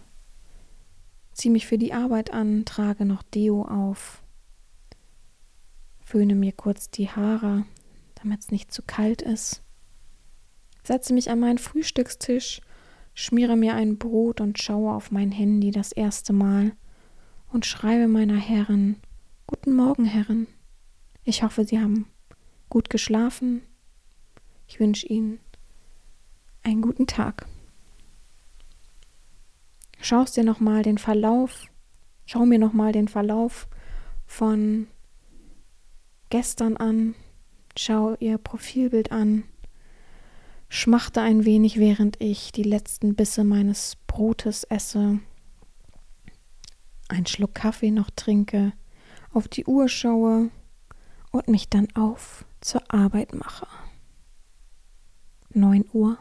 [1.32, 4.22] ziehe mich für die Arbeit an, trage noch Deo auf
[6.08, 7.66] föhne mir kurz die Haare,
[8.14, 9.62] damit es nicht zu kalt ist,
[10.82, 12.62] setze mich an meinen Frühstückstisch,
[13.12, 16.72] schmiere mir ein Brot und schaue auf mein Handy das erste Mal
[17.52, 18.96] und schreibe meiner Herrin
[19.46, 20.46] Guten Morgen, Herren.
[21.24, 22.06] Ich hoffe, Sie haben
[22.70, 23.60] gut geschlafen.
[24.68, 25.40] Ich wünsche Ihnen
[26.62, 27.46] einen guten Tag.
[30.00, 31.66] Schaust dir nochmal den Verlauf,
[32.26, 33.66] schau mir nochmal den Verlauf
[34.26, 34.86] von
[36.28, 37.14] gestern an,
[37.76, 39.44] schau ihr Profilbild an,
[40.68, 45.18] schmachte ein wenig, während ich die letzten Bisse meines Brotes esse,
[47.08, 48.72] einen Schluck Kaffee noch trinke,
[49.32, 50.50] auf die Uhr schaue
[51.32, 53.66] und mich dann auf zur Arbeit mache.
[55.54, 56.18] 9 Uhr.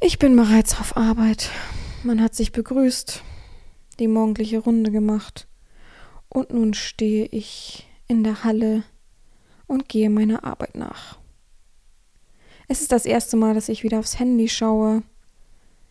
[0.00, 1.50] Ich bin bereits auf Arbeit.
[2.02, 3.22] Man hat sich begrüßt,
[3.98, 5.46] die morgendliche Runde gemacht.
[6.28, 8.84] Und nun stehe ich in der Halle
[9.66, 11.18] und gehe meiner Arbeit nach.
[12.68, 15.02] Es ist das erste Mal, dass ich wieder aufs Handy schaue.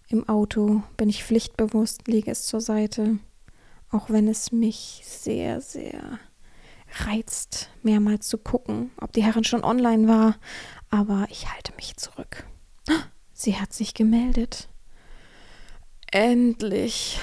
[0.08, 3.20] Im Auto bin ich pflichtbewusst, lege es zur Seite,
[3.92, 6.20] auch wenn es mich sehr, sehr
[7.00, 10.36] reizt, mehrmals zu gucken, ob die Herrin schon online war,
[10.90, 12.46] aber ich halte mich zurück.
[13.34, 14.70] Sie hat sich gemeldet.
[16.12, 17.20] Endlich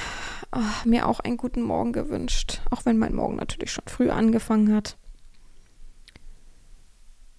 [0.52, 4.74] oh, mir auch einen guten Morgen gewünscht, auch wenn mein Morgen natürlich schon früh angefangen
[4.74, 4.96] hat.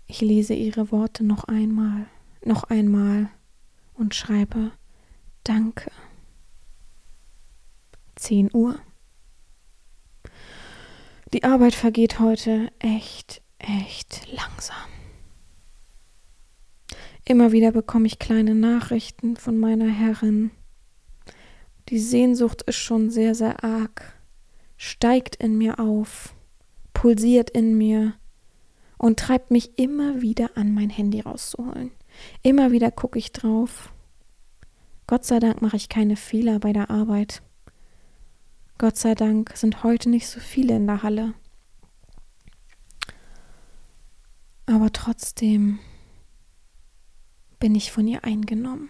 [0.08, 2.08] Ich lese ihre Worte noch einmal,
[2.44, 3.30] noch einmal
[3.94, 4.72] und schreibe
[5.44, 5.92] Danke.
[8.16, 8.80] 10 Uhr.
[11.34, 14.76] Die Arbeit vergeht heute echt, echt langsam.
[17.26, 20.52] Immer wieder bekomme ich kleine Nachrichten von meiner Herrin,
[21.90, 24.14] die Sehnsucht ist schon sehr, sehr arg,
[24.78, 26.36] steigt in mir auf,
[26.94, 28.14] pulsiert in mir
[29.00, 31.90] und treibt mich immer wieder an, mein Handy rauszuholen.
[32.44, 33.92] Immer wieder gucke ich drauf.
[35.08, 37.42] Gott sei Dank mache ich keine Fehler bei der Arbeit.
[38.80, 41.34] Gott sei Dank sind heute nicht so viele in der Halle.
[44.68, 45.80] Aber trotzdem
[47.60, 48.90] bin ich von ihr eingenommen.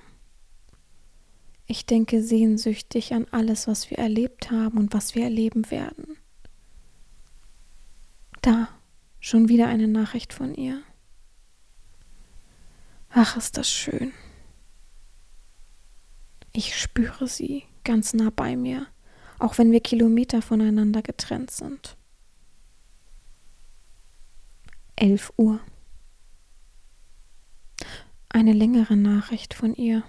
[1.66, 6.18] Ich denke sehnsüchtig an alles, was wir erlebt haben und was wir erleben werden.
[8.44, 8.70] Da,
[9.20, 10.84] schon wieder eine Nachricht von ihr.
[13.10, 14.14] Ach, ist das schön.
[16.54, 18.86] Ich spüre sie ganz nah bei mir,
[19.40, 21.98] auch wenn wir Kilometer voneinander getrennt sind.
[24.96, 25.60] Elf Uhr.
[28.30, 30.04] Eine längere Nachricht von ihr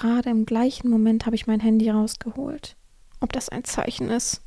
[0.00, 2.76] gerade im gleichen Moment habe ich mein Handy rausgeholt.
[3.20, 4.40] Ob das ein Zeichen ist?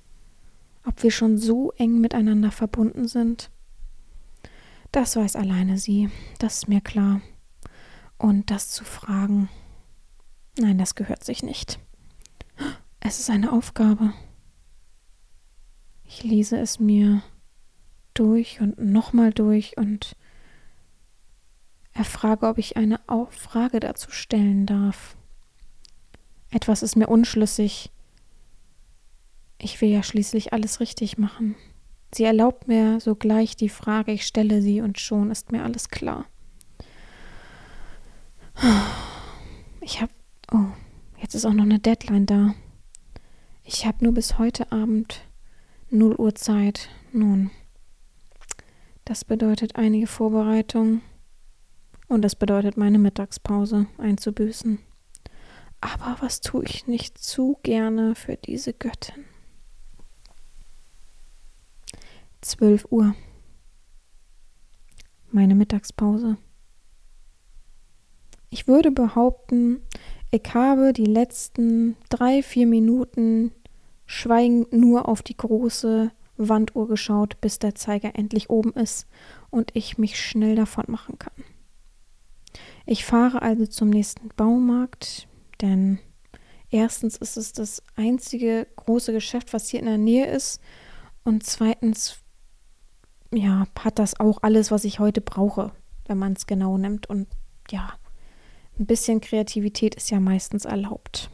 [0.85, 3.51] Ob wir schon so eng miteinander verbunden sind?
[4.91, 7.21] Das weiß alleine sie, das ist mir klar.
[8.17, 9.47] Und das zu fragen,
[10.57, 11.79] nein, das gehört sich nicht.
[13.05, 14.13] Es ist eine Aufgabe.
[16.05, 17.21] Ich lese es mir
[18.13, 20.15] durch und nochmal durch und
[21.91, 25.17] Er frage, ob ich eine Frage dazu stellen darf.
[26.49, 27.91] Etwas ist mir unschlüssig.
[29.57, 31.55] Ich will ja schließlich alles richtig machen.
[32.15, 36.25] Sie erlaubt mir sogleich die Frage, ich stelle sie und schon ist mir alles klar.
[39.81, 40.11] Ich habe.
[40.51, 40.67] Oh,
[41.19, 42.55] jetzt ist auch noch eine Deadline da.
[43.65, 45.21] Ich habe nur bis heute Abend
[45.89, 46.89] 0 Uhr Zeit.
[47.13, 47.49] Nun,
[49.05, 51.01] das bedeutet einige Vorbereitungen
[52.09, 54.79] und das bedeutet meine Mittagspause einzubüßen.
[55.79, 59.23] Aber was tue ich nicht zu gerne für diese Göttin?
[62.41, 63.15] 12 Uhr.
[65.31, 66.37] Meine Mittagspause.
[68.49, 69.81] Ich würde behaupten,
[70.33, 73.51] ich habe die letzten drei, vier Minuten
[74.07, 79.07] schweigend nur auf die große Wanduhr geschaut, bis der Zeiger endlich oben ist
[79.51, 81.35] und ich mich schnell davon machen kann.
[82.87, 85.27] Ich fahre also zum nächsten Baumarkt,
[85.61, 85.99] denn
[86.71, 90.59] erstens ist es das einzige große Geschäft, was hier in der Nähe ist
[91.23, 92.17] und zweitens
[93.31, 95.73] ja, hat das auch alles, was ich heute brauche,
[96.07, 97.27] wenn man es genau nimmt und
[97.69, 97.93] ja,
[98.79, 101.29] ein bisschen Kreativität ist ja meistens erlaubt.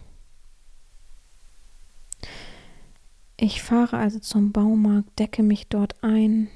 [3.37, 6.49] Ich fahre also zum Baumarkt, decke mich dort ein,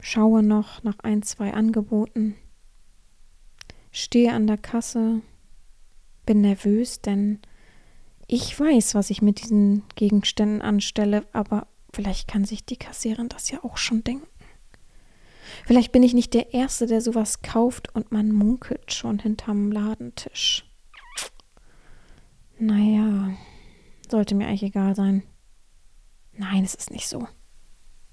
[0.00, 2.36] schaue noch nach ein, zwei Angeboten,
[3.90, 5.22] stehe an der Kasse,
[6.26, 7.40] bin nervös, denn
[8.26, 13.50] ich weiß, was ich mit diesen Gegenständen anstelle, aber vielleicht kann sich die Kassierin das
[13.50, 14.28] ja auch schon denken.
[15.64, 20.64] Vielleicht bin ich nicht der Erste, der sowas kauft und man munkelt schon hinterm Ladentisch.
[22.58, 23.30] Naja,
[24.10, 25.22] sollte mir eigentlich egal sein.
[26.32, 27.26] Nein, es ist nicht so.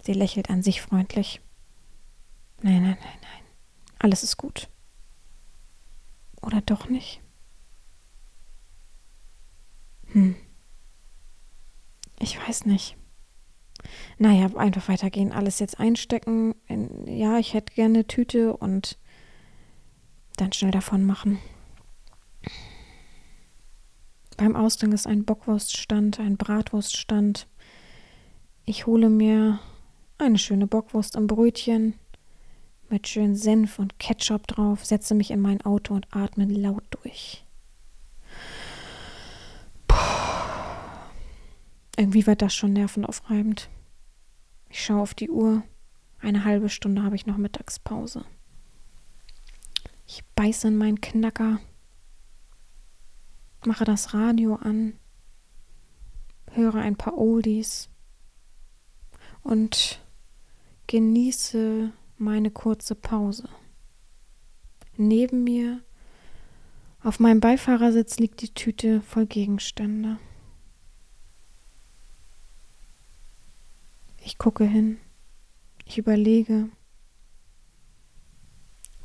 [0.01, 1.41] Sie lächelt an sich freundlich.
[2.61, 3.43] Nein, nein, nein, nein.
[3.99, 4.69] Alles ist gut.
[6.41, 7.21] Oder doch nicht?
[10.07, 10.35] Hm.
[12.19, 12.97] Ich weiß nicht.
[14.17, 16.55] Naja, einfach weitergehen, alles jetzt einstecken.
[16.67, 18.97] In, ja, ich hätte gerne eine Tüte und
[20.37, 21.39] dann schnell davon machen.
[24.37, 27.47] Beim Ausgang ist ein Bockwurststand, ein Bratwurststand.
[28.65, 29.59] Ich hole mir
[30.17, 31.93] eine schöne Bockwurst am Brötchen
[32.89, 37.44] mit schön Senf und Ketchup drauf, setze mich in mein Auto und atme laut durch.
[41.97, 43.69] Irgendwie wird das schon nervenaufreibend.
[44.69, 45.63] Ich schaue auf die Uhr.
[46.19, 48.25] Eine halbe Stunde habe ich noch Mittagspause.
[50.07, 51.59] Ich beiße in meinen Knacker,
[53.65, 54.93] mache das Radio an,
[56.51, 57.89] höre ein paar Oldies
[59.41, 60.01] und
[60.87, 63.49] genieße meine kurze Pause.
[64.97, 65.81] Neben mir
[67.03, 70.17] auf meinem Beifahrersitz liegt die Tüte voll Gegenstände.
[74.25, 74.97] Ich gucke hin,
[75.85, 76.67] ich überlege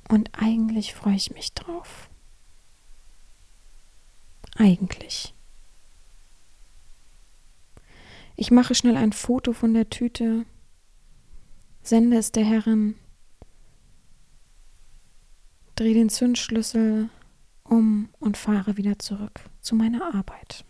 [0.09, 2.09] und eigentlich freue ich mich drauf.
[4.57, 5.35] Eigentlich.
[8.35, 10.47] Ich mache schnell ein Foto von der Tüte,
[11.83, 12.95] sende es der Herrin,
[15.77, 17.11] drehe den Zündschlüssel
[17.63, 20.65] um und fahre wieder zurück zu meiner Arbeit.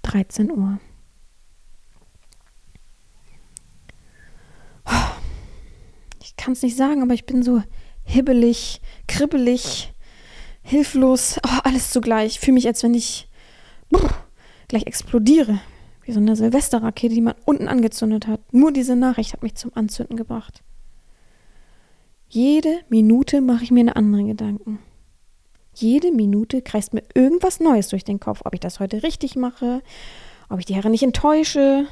[0.00, 0.80] 13 Uhr.
[6.36, 7.62] Kann es nicht sagen, aber ich bin so
[8.04, 9.92] hibbelig, kribbelig,
[10.62, 12.32] hilflos, oh, alles zugleich.
[12.32, 13.28] Ich fühle mich, als wenn ich
[13.90, 14.08] bruh,
[14.68, 15.60] gleich explodiere.
[16.02, 18.40] Wie so eine Silvesterrakete, die man unten angezündet hat.
[18.52, 20.62] Nur diese Nachricht hat mich zum Anzünden gebracht.
[22.28, 24.78] Jede Minute mache ich mir eine andere Gedanken.
[25.74, 29.82] Jede Minute kreist mir irgendwas Neues durch den Kopf, ob ich das heute richtig mache,
[30.48, 31.86] ob ich die Herren nicht enttäusche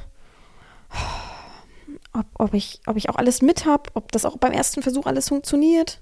[2.15, 5.07] ob, ob, ich, ob ich auch alles mit habe, ob das auch beim ersten Versuch
[5.07, 6.01] alles funktioniert.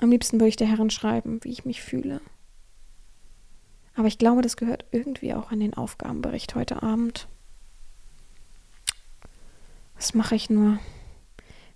[0.00, 2.20] Am liebsten würde ich der Herren schreiben, wie ich mich fühle.
[3.94, 7.28] Aber ich glaube, das gehört irgendwie auch an den Aufgabenbericht heute Abend.
[9.94, 10.78] Was mache ich nur?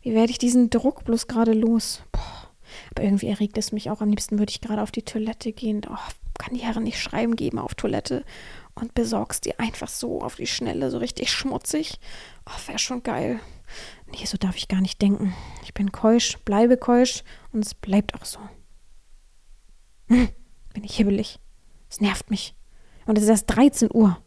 [0.02, 2.02] Wie werde ich diesen Druck bloß gerade los?
[2.12, 2.44] Boah.
[2.90, 4.00] Aber irgendwie erregt es mich auch.
[4.00, 5.82] Am liebsten würde ich gerade auf die Toilette gehen.
[5.88, 5.96] Oh,
[6.38, 8.24] kann die Herren nicht schreiben, geben auf Toilette
[8.74, 11.98] und besorgst dir einfach so auf die Schnelle, so richtig schmutzig.
[12.46, 13.40] Oh, wäre schon geil.
[14.06, 15.34] Nee, so darf ich gar nicht denken.
[15.62, 18.40] Ich bin keusch, bleibe keusch und es bleibt auch so.
[20.08, 20.28] Hm,
[20.72, 21.38] bin ich hibbelig.
[21.88, 22.54] Es nervt mich.
[23.06, 24.20] Und es ist erst 13 Uhr.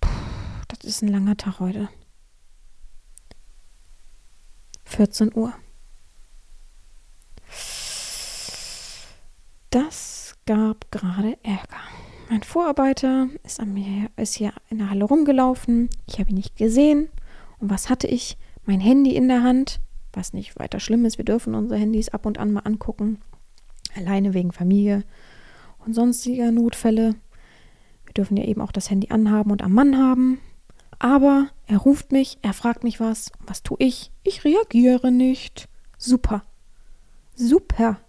[0.00, 0.08] Puh,
[0.68, 1.88] das ist ein langer Tag heute.
[4.84, 5.52] 14 Uhr.
[9.70, 11.80] Das gab gerade Ärger.
[12.30, 15.88] Mein Vorarbeiter ist, an mir, ist hier in der Halle rumgelaufen.
[16.06, 17.08] Ich habe ihn nicht gesehen.
[17.58, 18.36] Und was hatte ich?
[18.66, 19.80] Mein Handy in der Hand,
[20.12, 21.16] was nicht weiter schlimm ist.
[21.16, 23.18] Wir dürfen unsere Handys ab und an mal angucken.
[23.96, 25.04] Alleine wegen Familie
[25.78, 27.14] und sonstiger Notfälle.
[28.04, 30.38] Wir dürfen ja eben auch das Handy anhaben und am Mann haben.
[30.98, 33.32] Aber er ruft mich, er fragt mich was.
[33.46, 34.12] Was tue ich?
[34.22, 35.66] Ich reagiere nicht.
[35.96, 36.42] Super.
[37.34, 38.00] Super.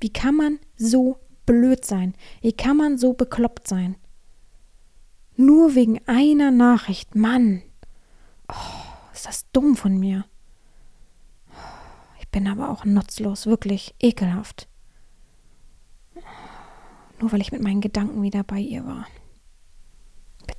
[0.00, 2.14] Wie kann man so blöd sein?
[2.40, 3.96] Wie kann man so bekloppt sein?
[5.36, 7.14] Nur wegen einer Nachricht.
[7.14, 7.62] Mann.
[8.48, 10.24] Oh, ist das dumm von mir.
[12.20, 14.68] Ich bin aber auch nutzlos, wirklich ekelhaft.
[17.20, 19.06] Nur weil ich mit meinen Gedanken wieder bei ihr war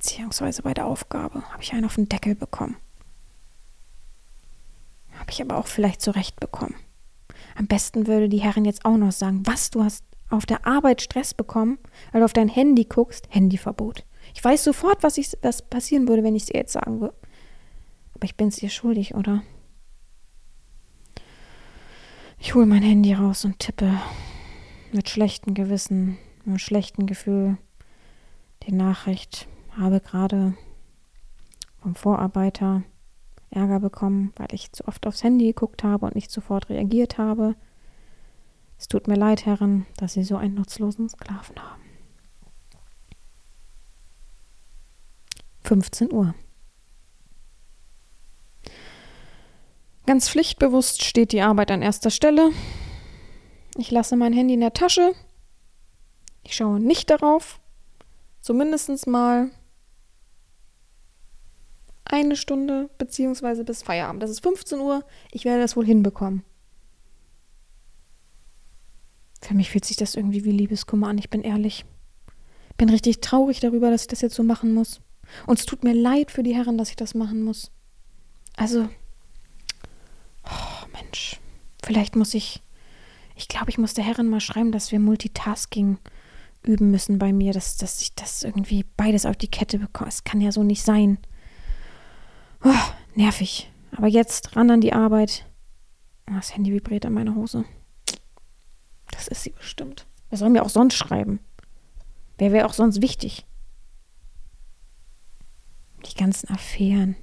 [0.00, 2.76] beziehungsweise bei der Aufgabe, habe ich einen auf den Deckel bekommen.
[5.12, 6.74] Habe ich aber auch vielleicht zurecht bekommen.
[7.54, 11.02] Am besten würde die Herrin jetzt auch noch sagen, was, du hast auf der Arbeit
[11.02, 11.78] Stress bekommen,
[12.12, 14.04] weil du auf dein Handy guckst, Handyverbot.
[14.34, 17.14] Ich weiß sofort, was, ich, was passieren würde, wenn ich es ihr jetzt sagen würde.
[18.14, 19.42] Aber ich bin es ihr schuldig, oder?
[22.38, 24.00] Ich hole mein Handy raus und tippe
[24.92, 27.58] mit schlechtem Gewissen, mit schlechtem Gefühl
[28.64, 30.54] die Nachricht habe gerade
[31.80, 32.82] vom Vorarbeiter
[33.50, 37.56] Ärger bekommen, weil ich zu oft aufs Handy geguckt habe und nicht sofort reagiert habe.
[38.80, 41.82] Es tut mir leid, Herren, dass Sie so einen nutzlosen Sklaven haben.
[45.64, 46.34] 15 Uhr.
[50.06, 52.52] Ganz pflichtbewusst steht die Arbeit an erster Stelle.
[53.76, 55.12] Ich lasse mein Handy in der Tasche.
[56.42, 57.60] Ich schaue nicht darauf.
[58.40, 59.50] Zumindest mal
[62.06, 64.22] eine Stunde beziehungsweise bis Feierabend.
[64.22, 65.04] Das ist 15 Uhr.
[65.32, 66.44] Ich werde das wohl hinbekommen.
[69.40, 71.84] Für mich fühlt sich das irgendwie wie Liebeskummer an, ich bin ehrlich.
[72.76, 75.00] Bin richtig traurig darüber, dass ich das jetzt so machen muss.
[75.46, 77.70] Und es tut mir leid für die Herren, dass ich das machen muss.
[78.56, 78.88] Also,
[80.44, 81.38] oh Mensch,
[81.82, 82.62] vielleicht muss ich,
[83.36, 85.98] ich glaube, ich muss der Herren mal schreiben, dass wir Multitasking
[86.62, 90.08] üben müssen bei mir, dass, dass ich das irgendwie beides auf die Kette bekomme.
[90.08, 91.18] Es kann ja so nicht sein.
[92.62, 92.74] Oh,
[93.14, 93.70] nervig.
[93.92, 95.46] Aber jetzt ran an die Arbeit.
[96.30, 97.64] Oh, das Handy vibriert an meiner Hose.
[99.20, 100.06] Das ist sie bestimmt.
[100.30, 101.40] Wer soll mir auch sonst schreiben?
[102.38, 103.44] Wer wäre auch sonst wichtig?
[106.06, 107.16] Die ganzen Affären,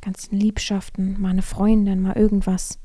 [0.00, 2.80] ganzen Liebschaften, meine Freundin, mal irgendwas.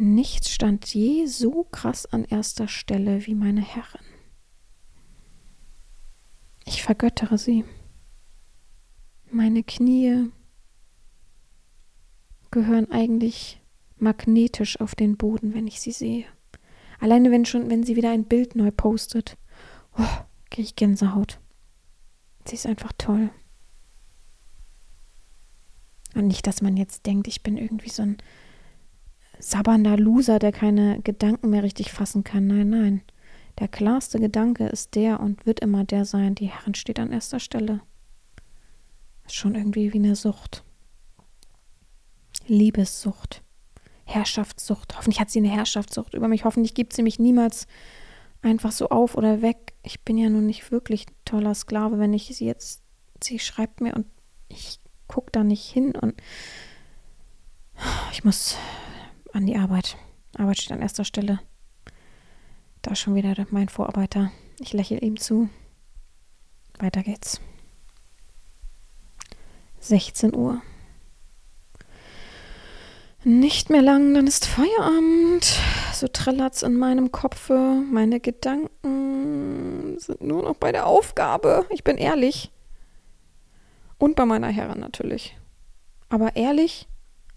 [0.00, 4.04] Nichts stand je so krass an erster Stelle wie meine Herrin.
[6.64, 7.64] Ich vergöttere sie.
[9.30, 10.32] Meine Knie,
[12.50, 13.60] gehören eigentlich
[13.96, 16.26] magnetisch auf den Boden, wenn ich sie sehe.
[16.98, 19.36] Alleine wenn schon, wenn sie wieder ein Bild neu postet,
[19.96, 20.04] oh,
[20.50, 21.38] kriege ich Gänsehaut.
[22.44, 23.30] Sie ist einfach toll.
[26.14, 28.16] Und nicht, dass man jetzt denkt, ich bin irgendwie so ein
[29.38, 32.46] sabbernder Loser, der keine Gedanken mehr richtig fassen kann.
[32.46, 33.02] Nein, nein.
[33.58, 37.40] Der klarste Gedanke ist der und wird immer der sein, die Herren steht an erster
[37.40, 37.80] Stelle.
[39.26, 40.64] Ist schon irgendwie wie eine Sucht.
[42.46, 43.42] Liebessucht,
[44.08, 44.96] Herrschaftssucht.
[44.96, 46.44] Hoffentlich hat sie eine Herrschaftssucht über mich.
[46.44, 47.66] Hoffentlich gibt sie mich niemals
[48.40, 49.74] einfach so auf oder weg.
[49.82, 52.82] Ich bin ja nun nicht wirklich toller Sklave, wenn ich sie jetzt,
[53.22, 54.06] sie schreibt mir und
[54.48, 56.14] ich gucke da nicht hin und
[58.10, 58.56] ich muss
[59.34, 59.98] an die Arbeit.
[60.36, 61.40] Arbeit steht an erster Stelle.
[62.80, 64.30] Da ist schon wieder mein Vorarbeiter.
[64.58, 65.50] Ich lächle ihm zu.
[66.78, 67.40] Weiter geht's.
[69.80, 70.62] 16 Uhr.
[73.24, 75.58] Nicht mehr lang, dann ist Feierabend.
[75.92, 77.82] So trällert's in meinem Kopfe.
[77.90, 81.66] Meine Gedanken sind nur noch bei der Aufgabe.
[81.70, 82.52] Ich bin ehrlich.
[83.98, 85.36] Und bei meiner Herren natürlich.
[86.08, 86.86] Aber ehrlich,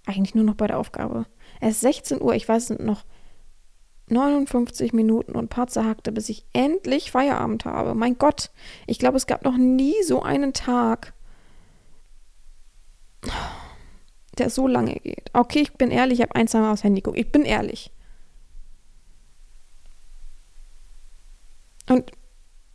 [0.06, 1.26] eigentlich nur noch bei der Aufgabe.
[1.60, 3.04] Es ist 16 Uhr, ich weiß, es sind noch
[4.10, 7.96] 59 Minuten und ein paar zerhackte, bis ich endlich Feierabend habe.
[7.96, 8.52] Mein Gott,
[8.86, 11.14] ich glaube, es gab noch nie so einen Tag
[14.38, 15.30] der so lange geht.
[15.34, 17.20] Okay, ich bin ehrlich, ich habe ein, zwei Mal aufs Handy geguckt.
[17.20, 17.92] Ich bin ehrlich.
[21.90, 22.12] Und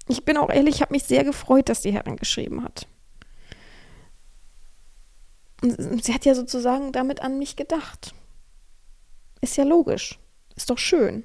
[0.09, 2.87] ich bin auch ehrlich, ich habe mich sehr gefreut, dass die Herrin geschrieben hat.
[5.63, 8.15] Und sie hat ja sozusagen damit an mich gedacht.
[9.41, 10.19] Ist ja logisch.
[10.55, 11.25] Ist doch schön.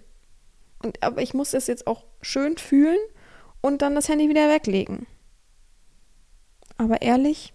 [0.82, 3.00] Und, aber ich muss es jetzt auch schön fühlen
[3.62, 5.06] und dann das Handy wieder weglegen.
[6.78, 7.54] Aber ehrlich,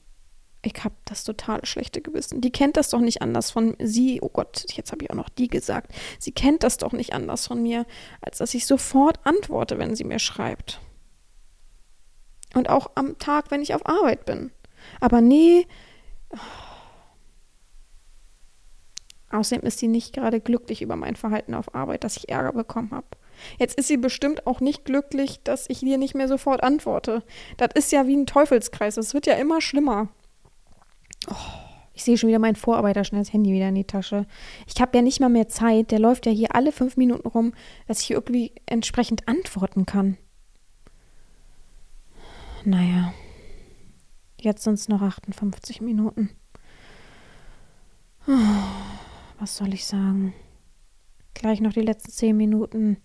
[0.66, 2.40] ich habe das totale schlechte Gewissen.
[2.40, 4.20] Die kennt das doch nicht anders von sie.
[4.20, 5.92] Oh Gott, jetzt habe ich auch noch die gesagt.
[6.18, 7.86] Sie kennt das doch nicht anders von mir,
[8.20, 10.80] als dass ich sofort antworte, wenn sie mir schreibt.
[12.54, 14.50] Und auch am Tag, wenn ich auf Arbeit bin.
[15.00, 15.66] Aber nee.
[19.30, 22.90] Außerdem ist sie nicht gerade glücklich über mein Verhalten auf Arbeit, dass ich Ärger bekommen
[22.92, 23.06] habe.
[23.58, 27.22] Jetzt ist sie bestimmt auch nicht glücklich, dass ich ihr nicht mehr sofort antworte.
[27.56, 28.96] Das ist ja wie ein Teufelskreis.
[28.96, 30.08] Es wird ja immer schlimmer.
[31.28, 31.34] Oh,
[31.92, 34.26] ich sehe schon wieder meinen Vorarbeiter schnell das Handy wieder in die Tasche.
[34.66, 35.90] Ich habe ja nicht mal mehr Zeit.
[35.90, 37.52] Der läuft ja hier alle fünf Minuten rum,
[37.86, 40.18] dass ich irgendwie entsprechend antworten kann.
[42.64, 43.14] Naja,
[44.40, 46.30] jetzt sind es noch 58 Minuten.
[48.26, 48.32] Oh,
[49.38, 50.34] was soll ich sagen?
[51.34, 52.96] Gleich noch die letzten zehn Minuten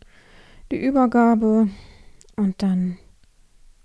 [0.71, 1.69] die Übergabe
[2.35, 2.97] und dann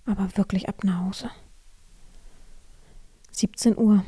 [0.04, 1.30] aber wirklich ab nach Hause.
[3.32, 4.04] 17 Uhr.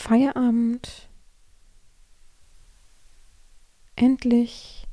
[0.00, 1.10] Feierabend.
[3.96, 4.88] Endlich.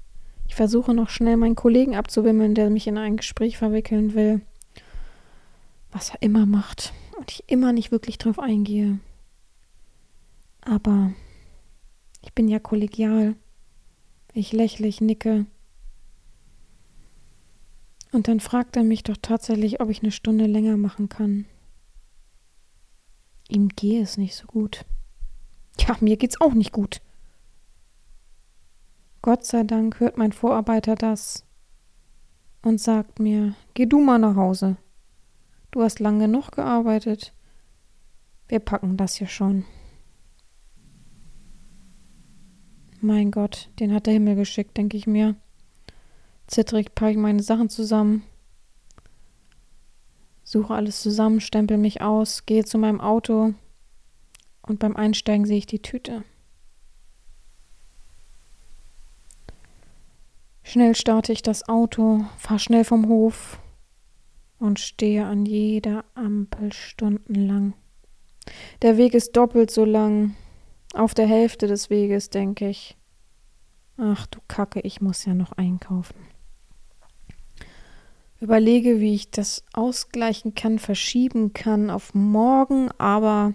[0.47, 4.41] Ich versuche noch schnell meinen Kollegen abzuwimmeln, der mich in ein Gespräch verwickeln will.
[5.91, 8.99] Was er immer macht und ich immer nicht wirklich drauf eingehe.
[10.59, 11.13] Aber
[12.21, 13.35] ich bin ja kollegial.
[14.33, 15.45] Ich lächle, ich nicke.
[18.11, 21.45] Und dann fragt er mich doch tatsächlich, ob ich eine Stunde länger machen kann.
[23.47, 24.85] Ihm gehe es nicht so gut.
[25.80, 27.01] Ja, mir geht's auch nicht gut.
[29.21, 31.45] Gott sei Dank hört mein Vorarbeiter das
[32.61, 34.78] und sagt mir, geh du mal nach Hause.
[35.71, 37.34] Du hast lang genug gearbeitet.
[38.47, 39.65] Wir packen das hier schon.
[43.01, 45.36] Mein Gott, den hat der Himmel geschickt, denke ich mir.
[46.47, 48.23] Zittrig packe ich meine Sachen zusammen,
[50.43, 53.53] suche alles zusammen, stempel mich aus, gehe zu meinem Auto
[54.70, 56.24] und beim Einsteigen sehe ich die Tüte.
[60.63, 63.59] Schnell starte ich das Auto, fahre schnell vom Hof
[64.59, 67.74] und stehe an jeder Ampel stundenlang.
[68.82, 70.36] Der Weg ist doppelt so lang.
[70.93, 72.97] Auf der Hälfte des Weges denke ich,
[73.97, 76.15] ach du Kacke, ich muss ja noch einkaufen
[78.39, 83.53] überlege, wie ich das ausgleichen kann, verschieben kann auf morgen, aber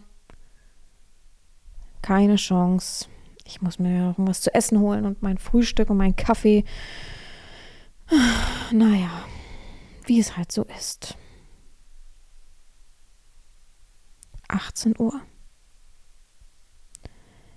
[2.02, 3.06] keine Chance.
[3.44, 6.64] Ich muss mir irgendwas zu essen holen und mein Frühstück und mein Kaffee.
[8.72, 9.26] Naja,
[10.06, 11.16] wie es halt so ist.
[14.48, 15.20] 18 Uhr.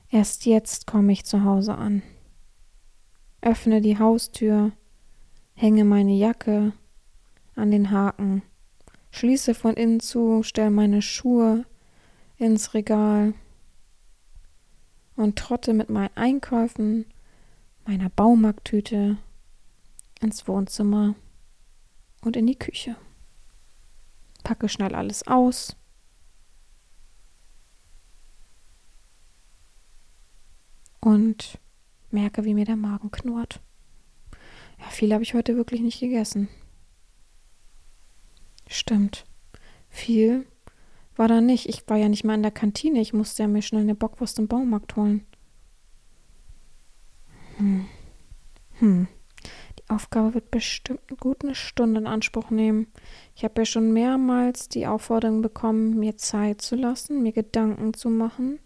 [0.10, 2.04] Erst jetzt komme ich zu Hause an.
[3.42, 4.72] Öffne die Haustür,
[5.54, 6.74] hänge meine Jacke,
[7.56, 8.44] an den Haken,
[9.12, 11.66] schließe von innen zu, stell meine Schuhe
[12.38, 13.34] ins Regal
[15.16, 17.06] und trotte mit meinen Einkäufen,
[17.86, 19.18] meiner Baumarkttüte
[20.22, 21.16] ins Wohnzimmer
[22.22, 22.96] und in die Küche.
[24.44, 25.76] Packe schnell alles aus.
[31.00, 31.60] Und
[32.10, 33.62] merke, wie mir der Magen knurrt.
[34.80, 36.50] Ja, viel habe ich heute wirklich nicht gegessen.
[38.68, 39.26] Stimmt.
[39.90, 40.48] Viel
[41.18, 41.68] war da nicht.
[41.68, 43.02] Ich war ja nicht mal in der Kantine.
[43.02, 45.26] Ich musste ja mir schnell eine Bockwurst im Baumarkt holen.
[47.58, 47.86] Hm.
[48.80, 49.08] Hm.
[49.80, 52.88] Die Aufgabe wird bestimmt gut eine Stunde in Anspruch nehmen.
[53.36, 58.10] Ich habe ja schon mehrmals die Aufforderung bekommen, mir Zeit zu lassen, mir Gedanken zu
[58.10, 58.60] machen.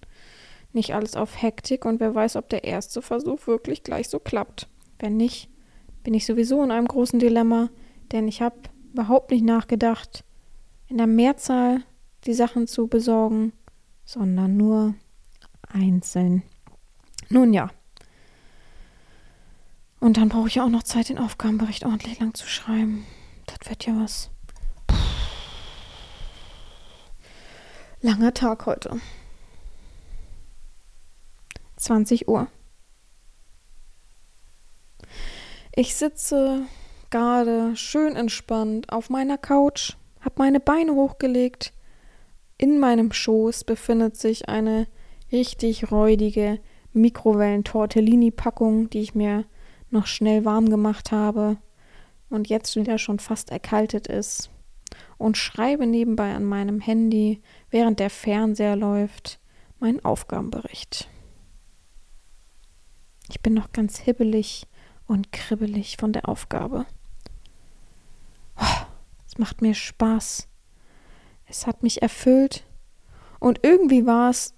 [0.72, 4.68] Nicht alles auf Hektik und wer weiß, ob der erste Versuch wirklich gleich so klappt.
[5.00, 5.50] Wenn nicht,
[6.04, 7.70] bin ich sowieso in einem großen Dilemma,
[8.12, 8.56] denn ich habe
[8.94, 10.24] überhaupt nicht nachgedacht,
[10.88, 11.84] in der Mehrzahl
[12.26, 13.54] die Sachen zu besorgen,
[14.06, 14.96] sondern nur
[15.68, 16.44] einzeln.
[17.30, 17.70] Nun ja.
[20.00, 23.06] Und dann brauche ich auch noch Zeit, den Aufgabenbericht ordentlich lang zu schreiben.
[23.46, 24.30] Das wird ja was.
[28.02, 29.00] Langer Tag heute.
[31.76, 32.48] 20 Uhr.
[35.76, 36.64] Ich sitze
[37.10, 41.74] gerade schön entspannt auf meiner Couch, habe meine Beine hochgelegt.
[42.60, 44.86] In meinem Schoß befindet sich eine
[45.32, 46.60] richtig räudige
[46.92, 49.46] Mikrowellen-Tortellini-Packung, die ich mir
[49.92, 51.56] noch schnell warm gemacht habe
[52.30, 54.50] und jetzt wieder schon fast erkaltet ist.
[55.18, 59.40] Und schreibe nebenbei an meinem Handy, während der Fernseher läuft,
[59.80, 61.08] meinen Aufgabenbericht.
[63.30, 64.68] Ich bin noch ganz hibbelig
[65.08, 66.86] und kribbelig von der Aufgabe.
[69.26, 70.50] Es macht mir Spaß.
[71.50, 72.64] Es hat mich erfüllt
[73.40, 74.54] Und irgendwie war es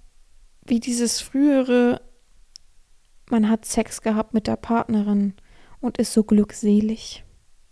[0.65, 2.01] wie dieses frühere,
[3.29, 5.33] man hat Sex gehabt mit der Partnerin
[5.79, 7.23] und ist so glückselig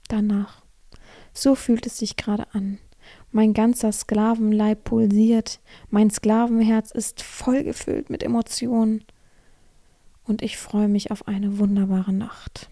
[0.07, 0.63] danach.
[1.33, 2.79] So fühlt es sich gerade an.
[3.31, 5.59] Mein ganzer Sklavenleib pulsiert,
[5.89, 9.03] mein Sklavenherz ist vollgefüllt mit Emotionen
[10.23, 12.69] und ich freue mich auf eine wunderbare Nacht.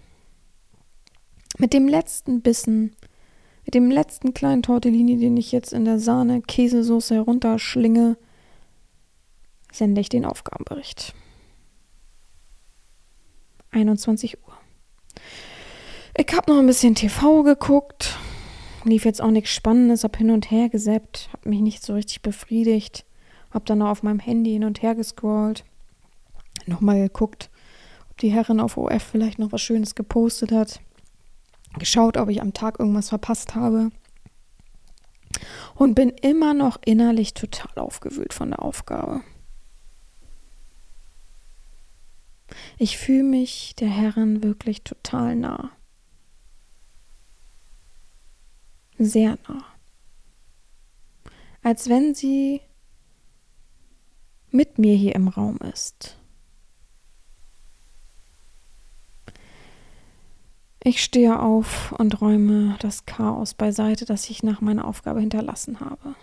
[1.57, 2.95] Mit dem letzten Bissen,
[3.67, 8.15] mit dem letzten kleinen Tortellini, den ich jetzt in der Sahne-Käsesoße herunterschlinge,
[9.73, 11.13] sende ich den Aufgabenbericht.
[13.71, 14.53] 21 Uhr.
[16.17, 18.17] Ich habe noch ein bisschen TV geguckt.
[18.85, 22.21] Lief jetzt auch nichts Spannendes, hab hin und her gesäppt, hab mich nicht so richtig
[22.21, 23.05] befriedigt.
[23.51, 25.65] Hab dann noch auf meinem Handy hin und her gescrollt.
[26.67, 27.49] Nochmal geguckt,
[28.09, 30.79] ob die Herrin auf OF vielleicht noch was Schönes gepostet hat.
[31.79, 33.89] Geschaut, ob ich am Tag irgendwas verpasst habe.
[35.75, 39.21] Und bin immer noch innerlich total aufgewühlt von der Aufgabe.
[42.77, 45.71] Ich fühle mich der Herrin wirklich total nah.
[48.97, 49.65] Sehr nah.
[51.61, 52.61] Als wenn sie
[54.49, 56.17] mit mir hier im Raum ist.
[60.87, 66.15] Ich stehe auf und räume das Chaos beiseite, das ich nach meiner Aufgabe hinterlassen habe.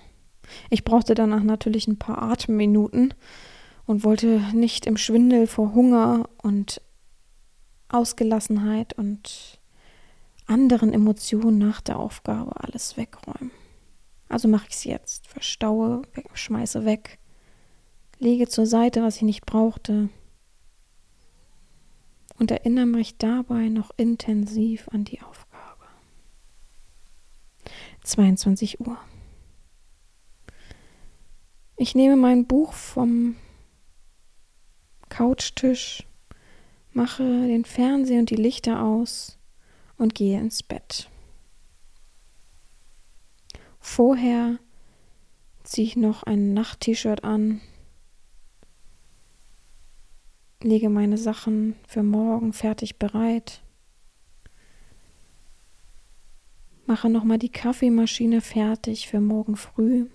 [0.71, 3.12] Ich brauchte danach natürlich ein paar Atemminuten,
[3.87, 6.81] und wollte nicht im Schwindel vor Hunger und
[7.89, 9.61] Ausgelassenheit und
[10.47, 13.51] anderen Emotionen nach der Aufgabe alles wegräumen.
[14.31, 16.03] Also mache ich es jetzt, verstaue,
[16.33, 17.19] schmeiße weg,
[18.19, 20.09] lege zur Seite, was ich nicht brauchte
[22.39, 25.85] und erinnere mich dabei noch intensiv an die Aufgabe.
[28.03, 28.99] 22 Uhr.
[31.76, 33.37] Ich nehme mein Buch vom
[35.09, 36.07] Couchtisch,
[36.93, 39.39] mache den Fernseher und die Lichter aus
[39.97, 41.09] und gehe ins Bett.
[43.80, 44.59] Vorher
[45.62, 47.61] ziehe ich noch ein Nacht-T-Shirt an,
[50.65, 53.62] lege meine Sachen für morgen fertig bereit,
[56.87, 60.07] mache nochmal die Kaffeemaschine fertig für morgen früh,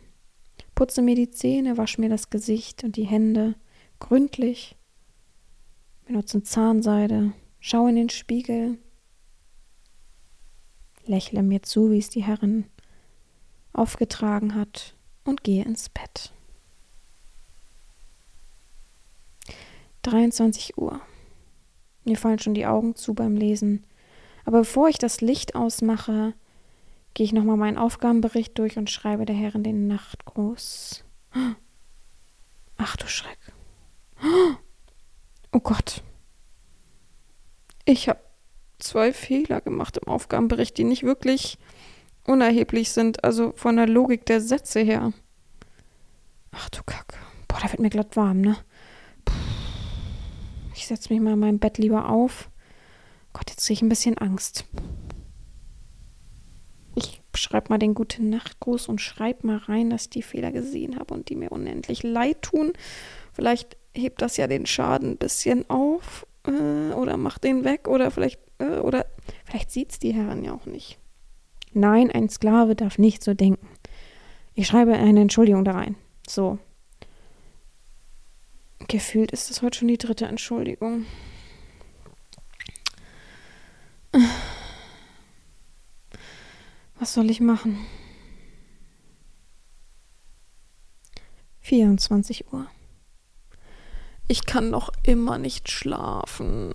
[0.75, 3.55] putze mir die Zähne, wasche mir das Gesicht und die Hände
[3.99, 4.75] gründlich.
[6.05, 8.79] Benutze Zahnseide, schaue in den Spiegel,
[11.05, 12.65] lächle mir zu, wie es die Herrin
[13.73, 16.33] aufgetragen hat und gehe ins Bett.
[20.03, 21.01] 23 Uhr.
[22.03, 23.85] Mir fallen schon die Augen zu beim Lesen.
[24.45, 26.33] Aber bevor ich das Licht ausmache,
[27.13, 31.03] gehe ich nochmal meinen Aufgabenbericht durch und schreibe der Herrin den Nachtgruß.
[32.77, 33.37] Ach du Schreck.
[35.51, 36.03] Oh Gott.
[37.85, 38.19] Ich habe
[38.77, 41.57] zwei Fehler gemacht im Aufgabenbericht, die nicht wirklich
[42.25, 45.11] unerheblich sind, also von der Logik der Sätze her.
[46.51, 47.17] Ach du Kacke.
[47.47, 48.57] Boah, da wird mir glatt warm, ne?
[50.79, 52.49] Ich setze mich mal in meinem Bett lieber auf.
[53.33, 54.63] Gott, jetzt kriege ich ein bisschen Angst.
[56.95, 60.97] Ich schreibe mal den guten Nachtgruß und schreibe mal rein, dass ich die Fehler gesehen
[60.97, 62.71] habe und die mir unendlich leid tun.
[63.33, 68.09] Vielleicht hebt das ja den Schaden ein bisschen auf äh, oder macht den weg oder
[68.09, 69.05] vielleicht, äh, oder
[69.43, 70.97] vielleicht sieht es die Herren ja auch nicht.
[71.73, 73.67] Nein, ein Sklave darf nicht so denken.
[74.53, 75.97] Ich schreibe eine Entschuldigung da rein.
[76.25, 76.57] So.
[78.89, 81.05] Gefühlt ist das heute schon die dritte Entschuldigung.
[86.97, 87.85] Was soll ich machen?
[91.59, 92.65] 24 Uhr.
[94.27, 96.73] Ich kann noch immer nicht schlafen.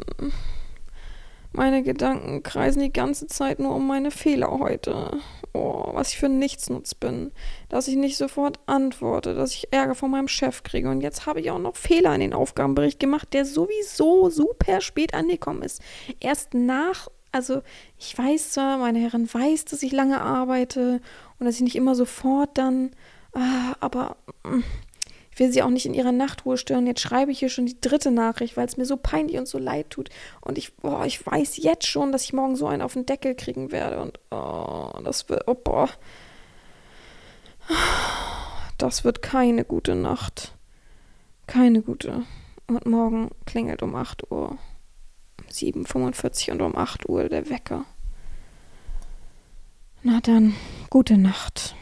[1.57, 5.20] Meine Gedanken kreisen die ganze Zeit nur um meine Fehler heute.
[5.52, 7.30] Oh, was ich für Nichtsnutz bin.
[7.68, 10.90] Dass ich nicht sofort antworte, dass ich Ärger von meinem Chef kriege.
[10.90, 15.14] Und jetzt habe ich auch noch Fehler in den Aufgabenbericht gemacht, der sowieso super spät
[15.14, 15.80] angekommen ist.
[16.18, 17.62] Erst nach, also
[18.00, 21.00] ich weiß zwar, meine Herren weiß, dass ich lange arbeite
[21.38, 22.90] und dass ich nicht immer sofort dann,
[23.32, 24.64] ah, aber mm,
[25.35, 26.87] ich will sie auch nicht in ihrer Nachtruhe stören.
[26.87, 29.59] Jetzt schreibe ich hier schon die dritte Nachricht, weil es mir so peinlich und so
[29.59, 30.09] leid tut.
[30.41, 33.35] Und ich, boah, ich weiß jetzt schon, dass ich morgen so einen auf den Deckel
[33.35, 34.01] kriegen werde.
[34.01, 35.89] Und oh, das wird, oh, boah.
[38.78, 40.53] Das wird keine gute Nacht.
[41.49, 42.22] Keine gute.
[42.68, 44.51] Und morgen klingelt um 8 Uhr.
[44.51, 44.59] Um
[45.51, 47.85] 7.45 und um 8 Uhr der Wecker.
[50.05, 50.55] Na dann,
[50.91, 51.74] gute Nacht.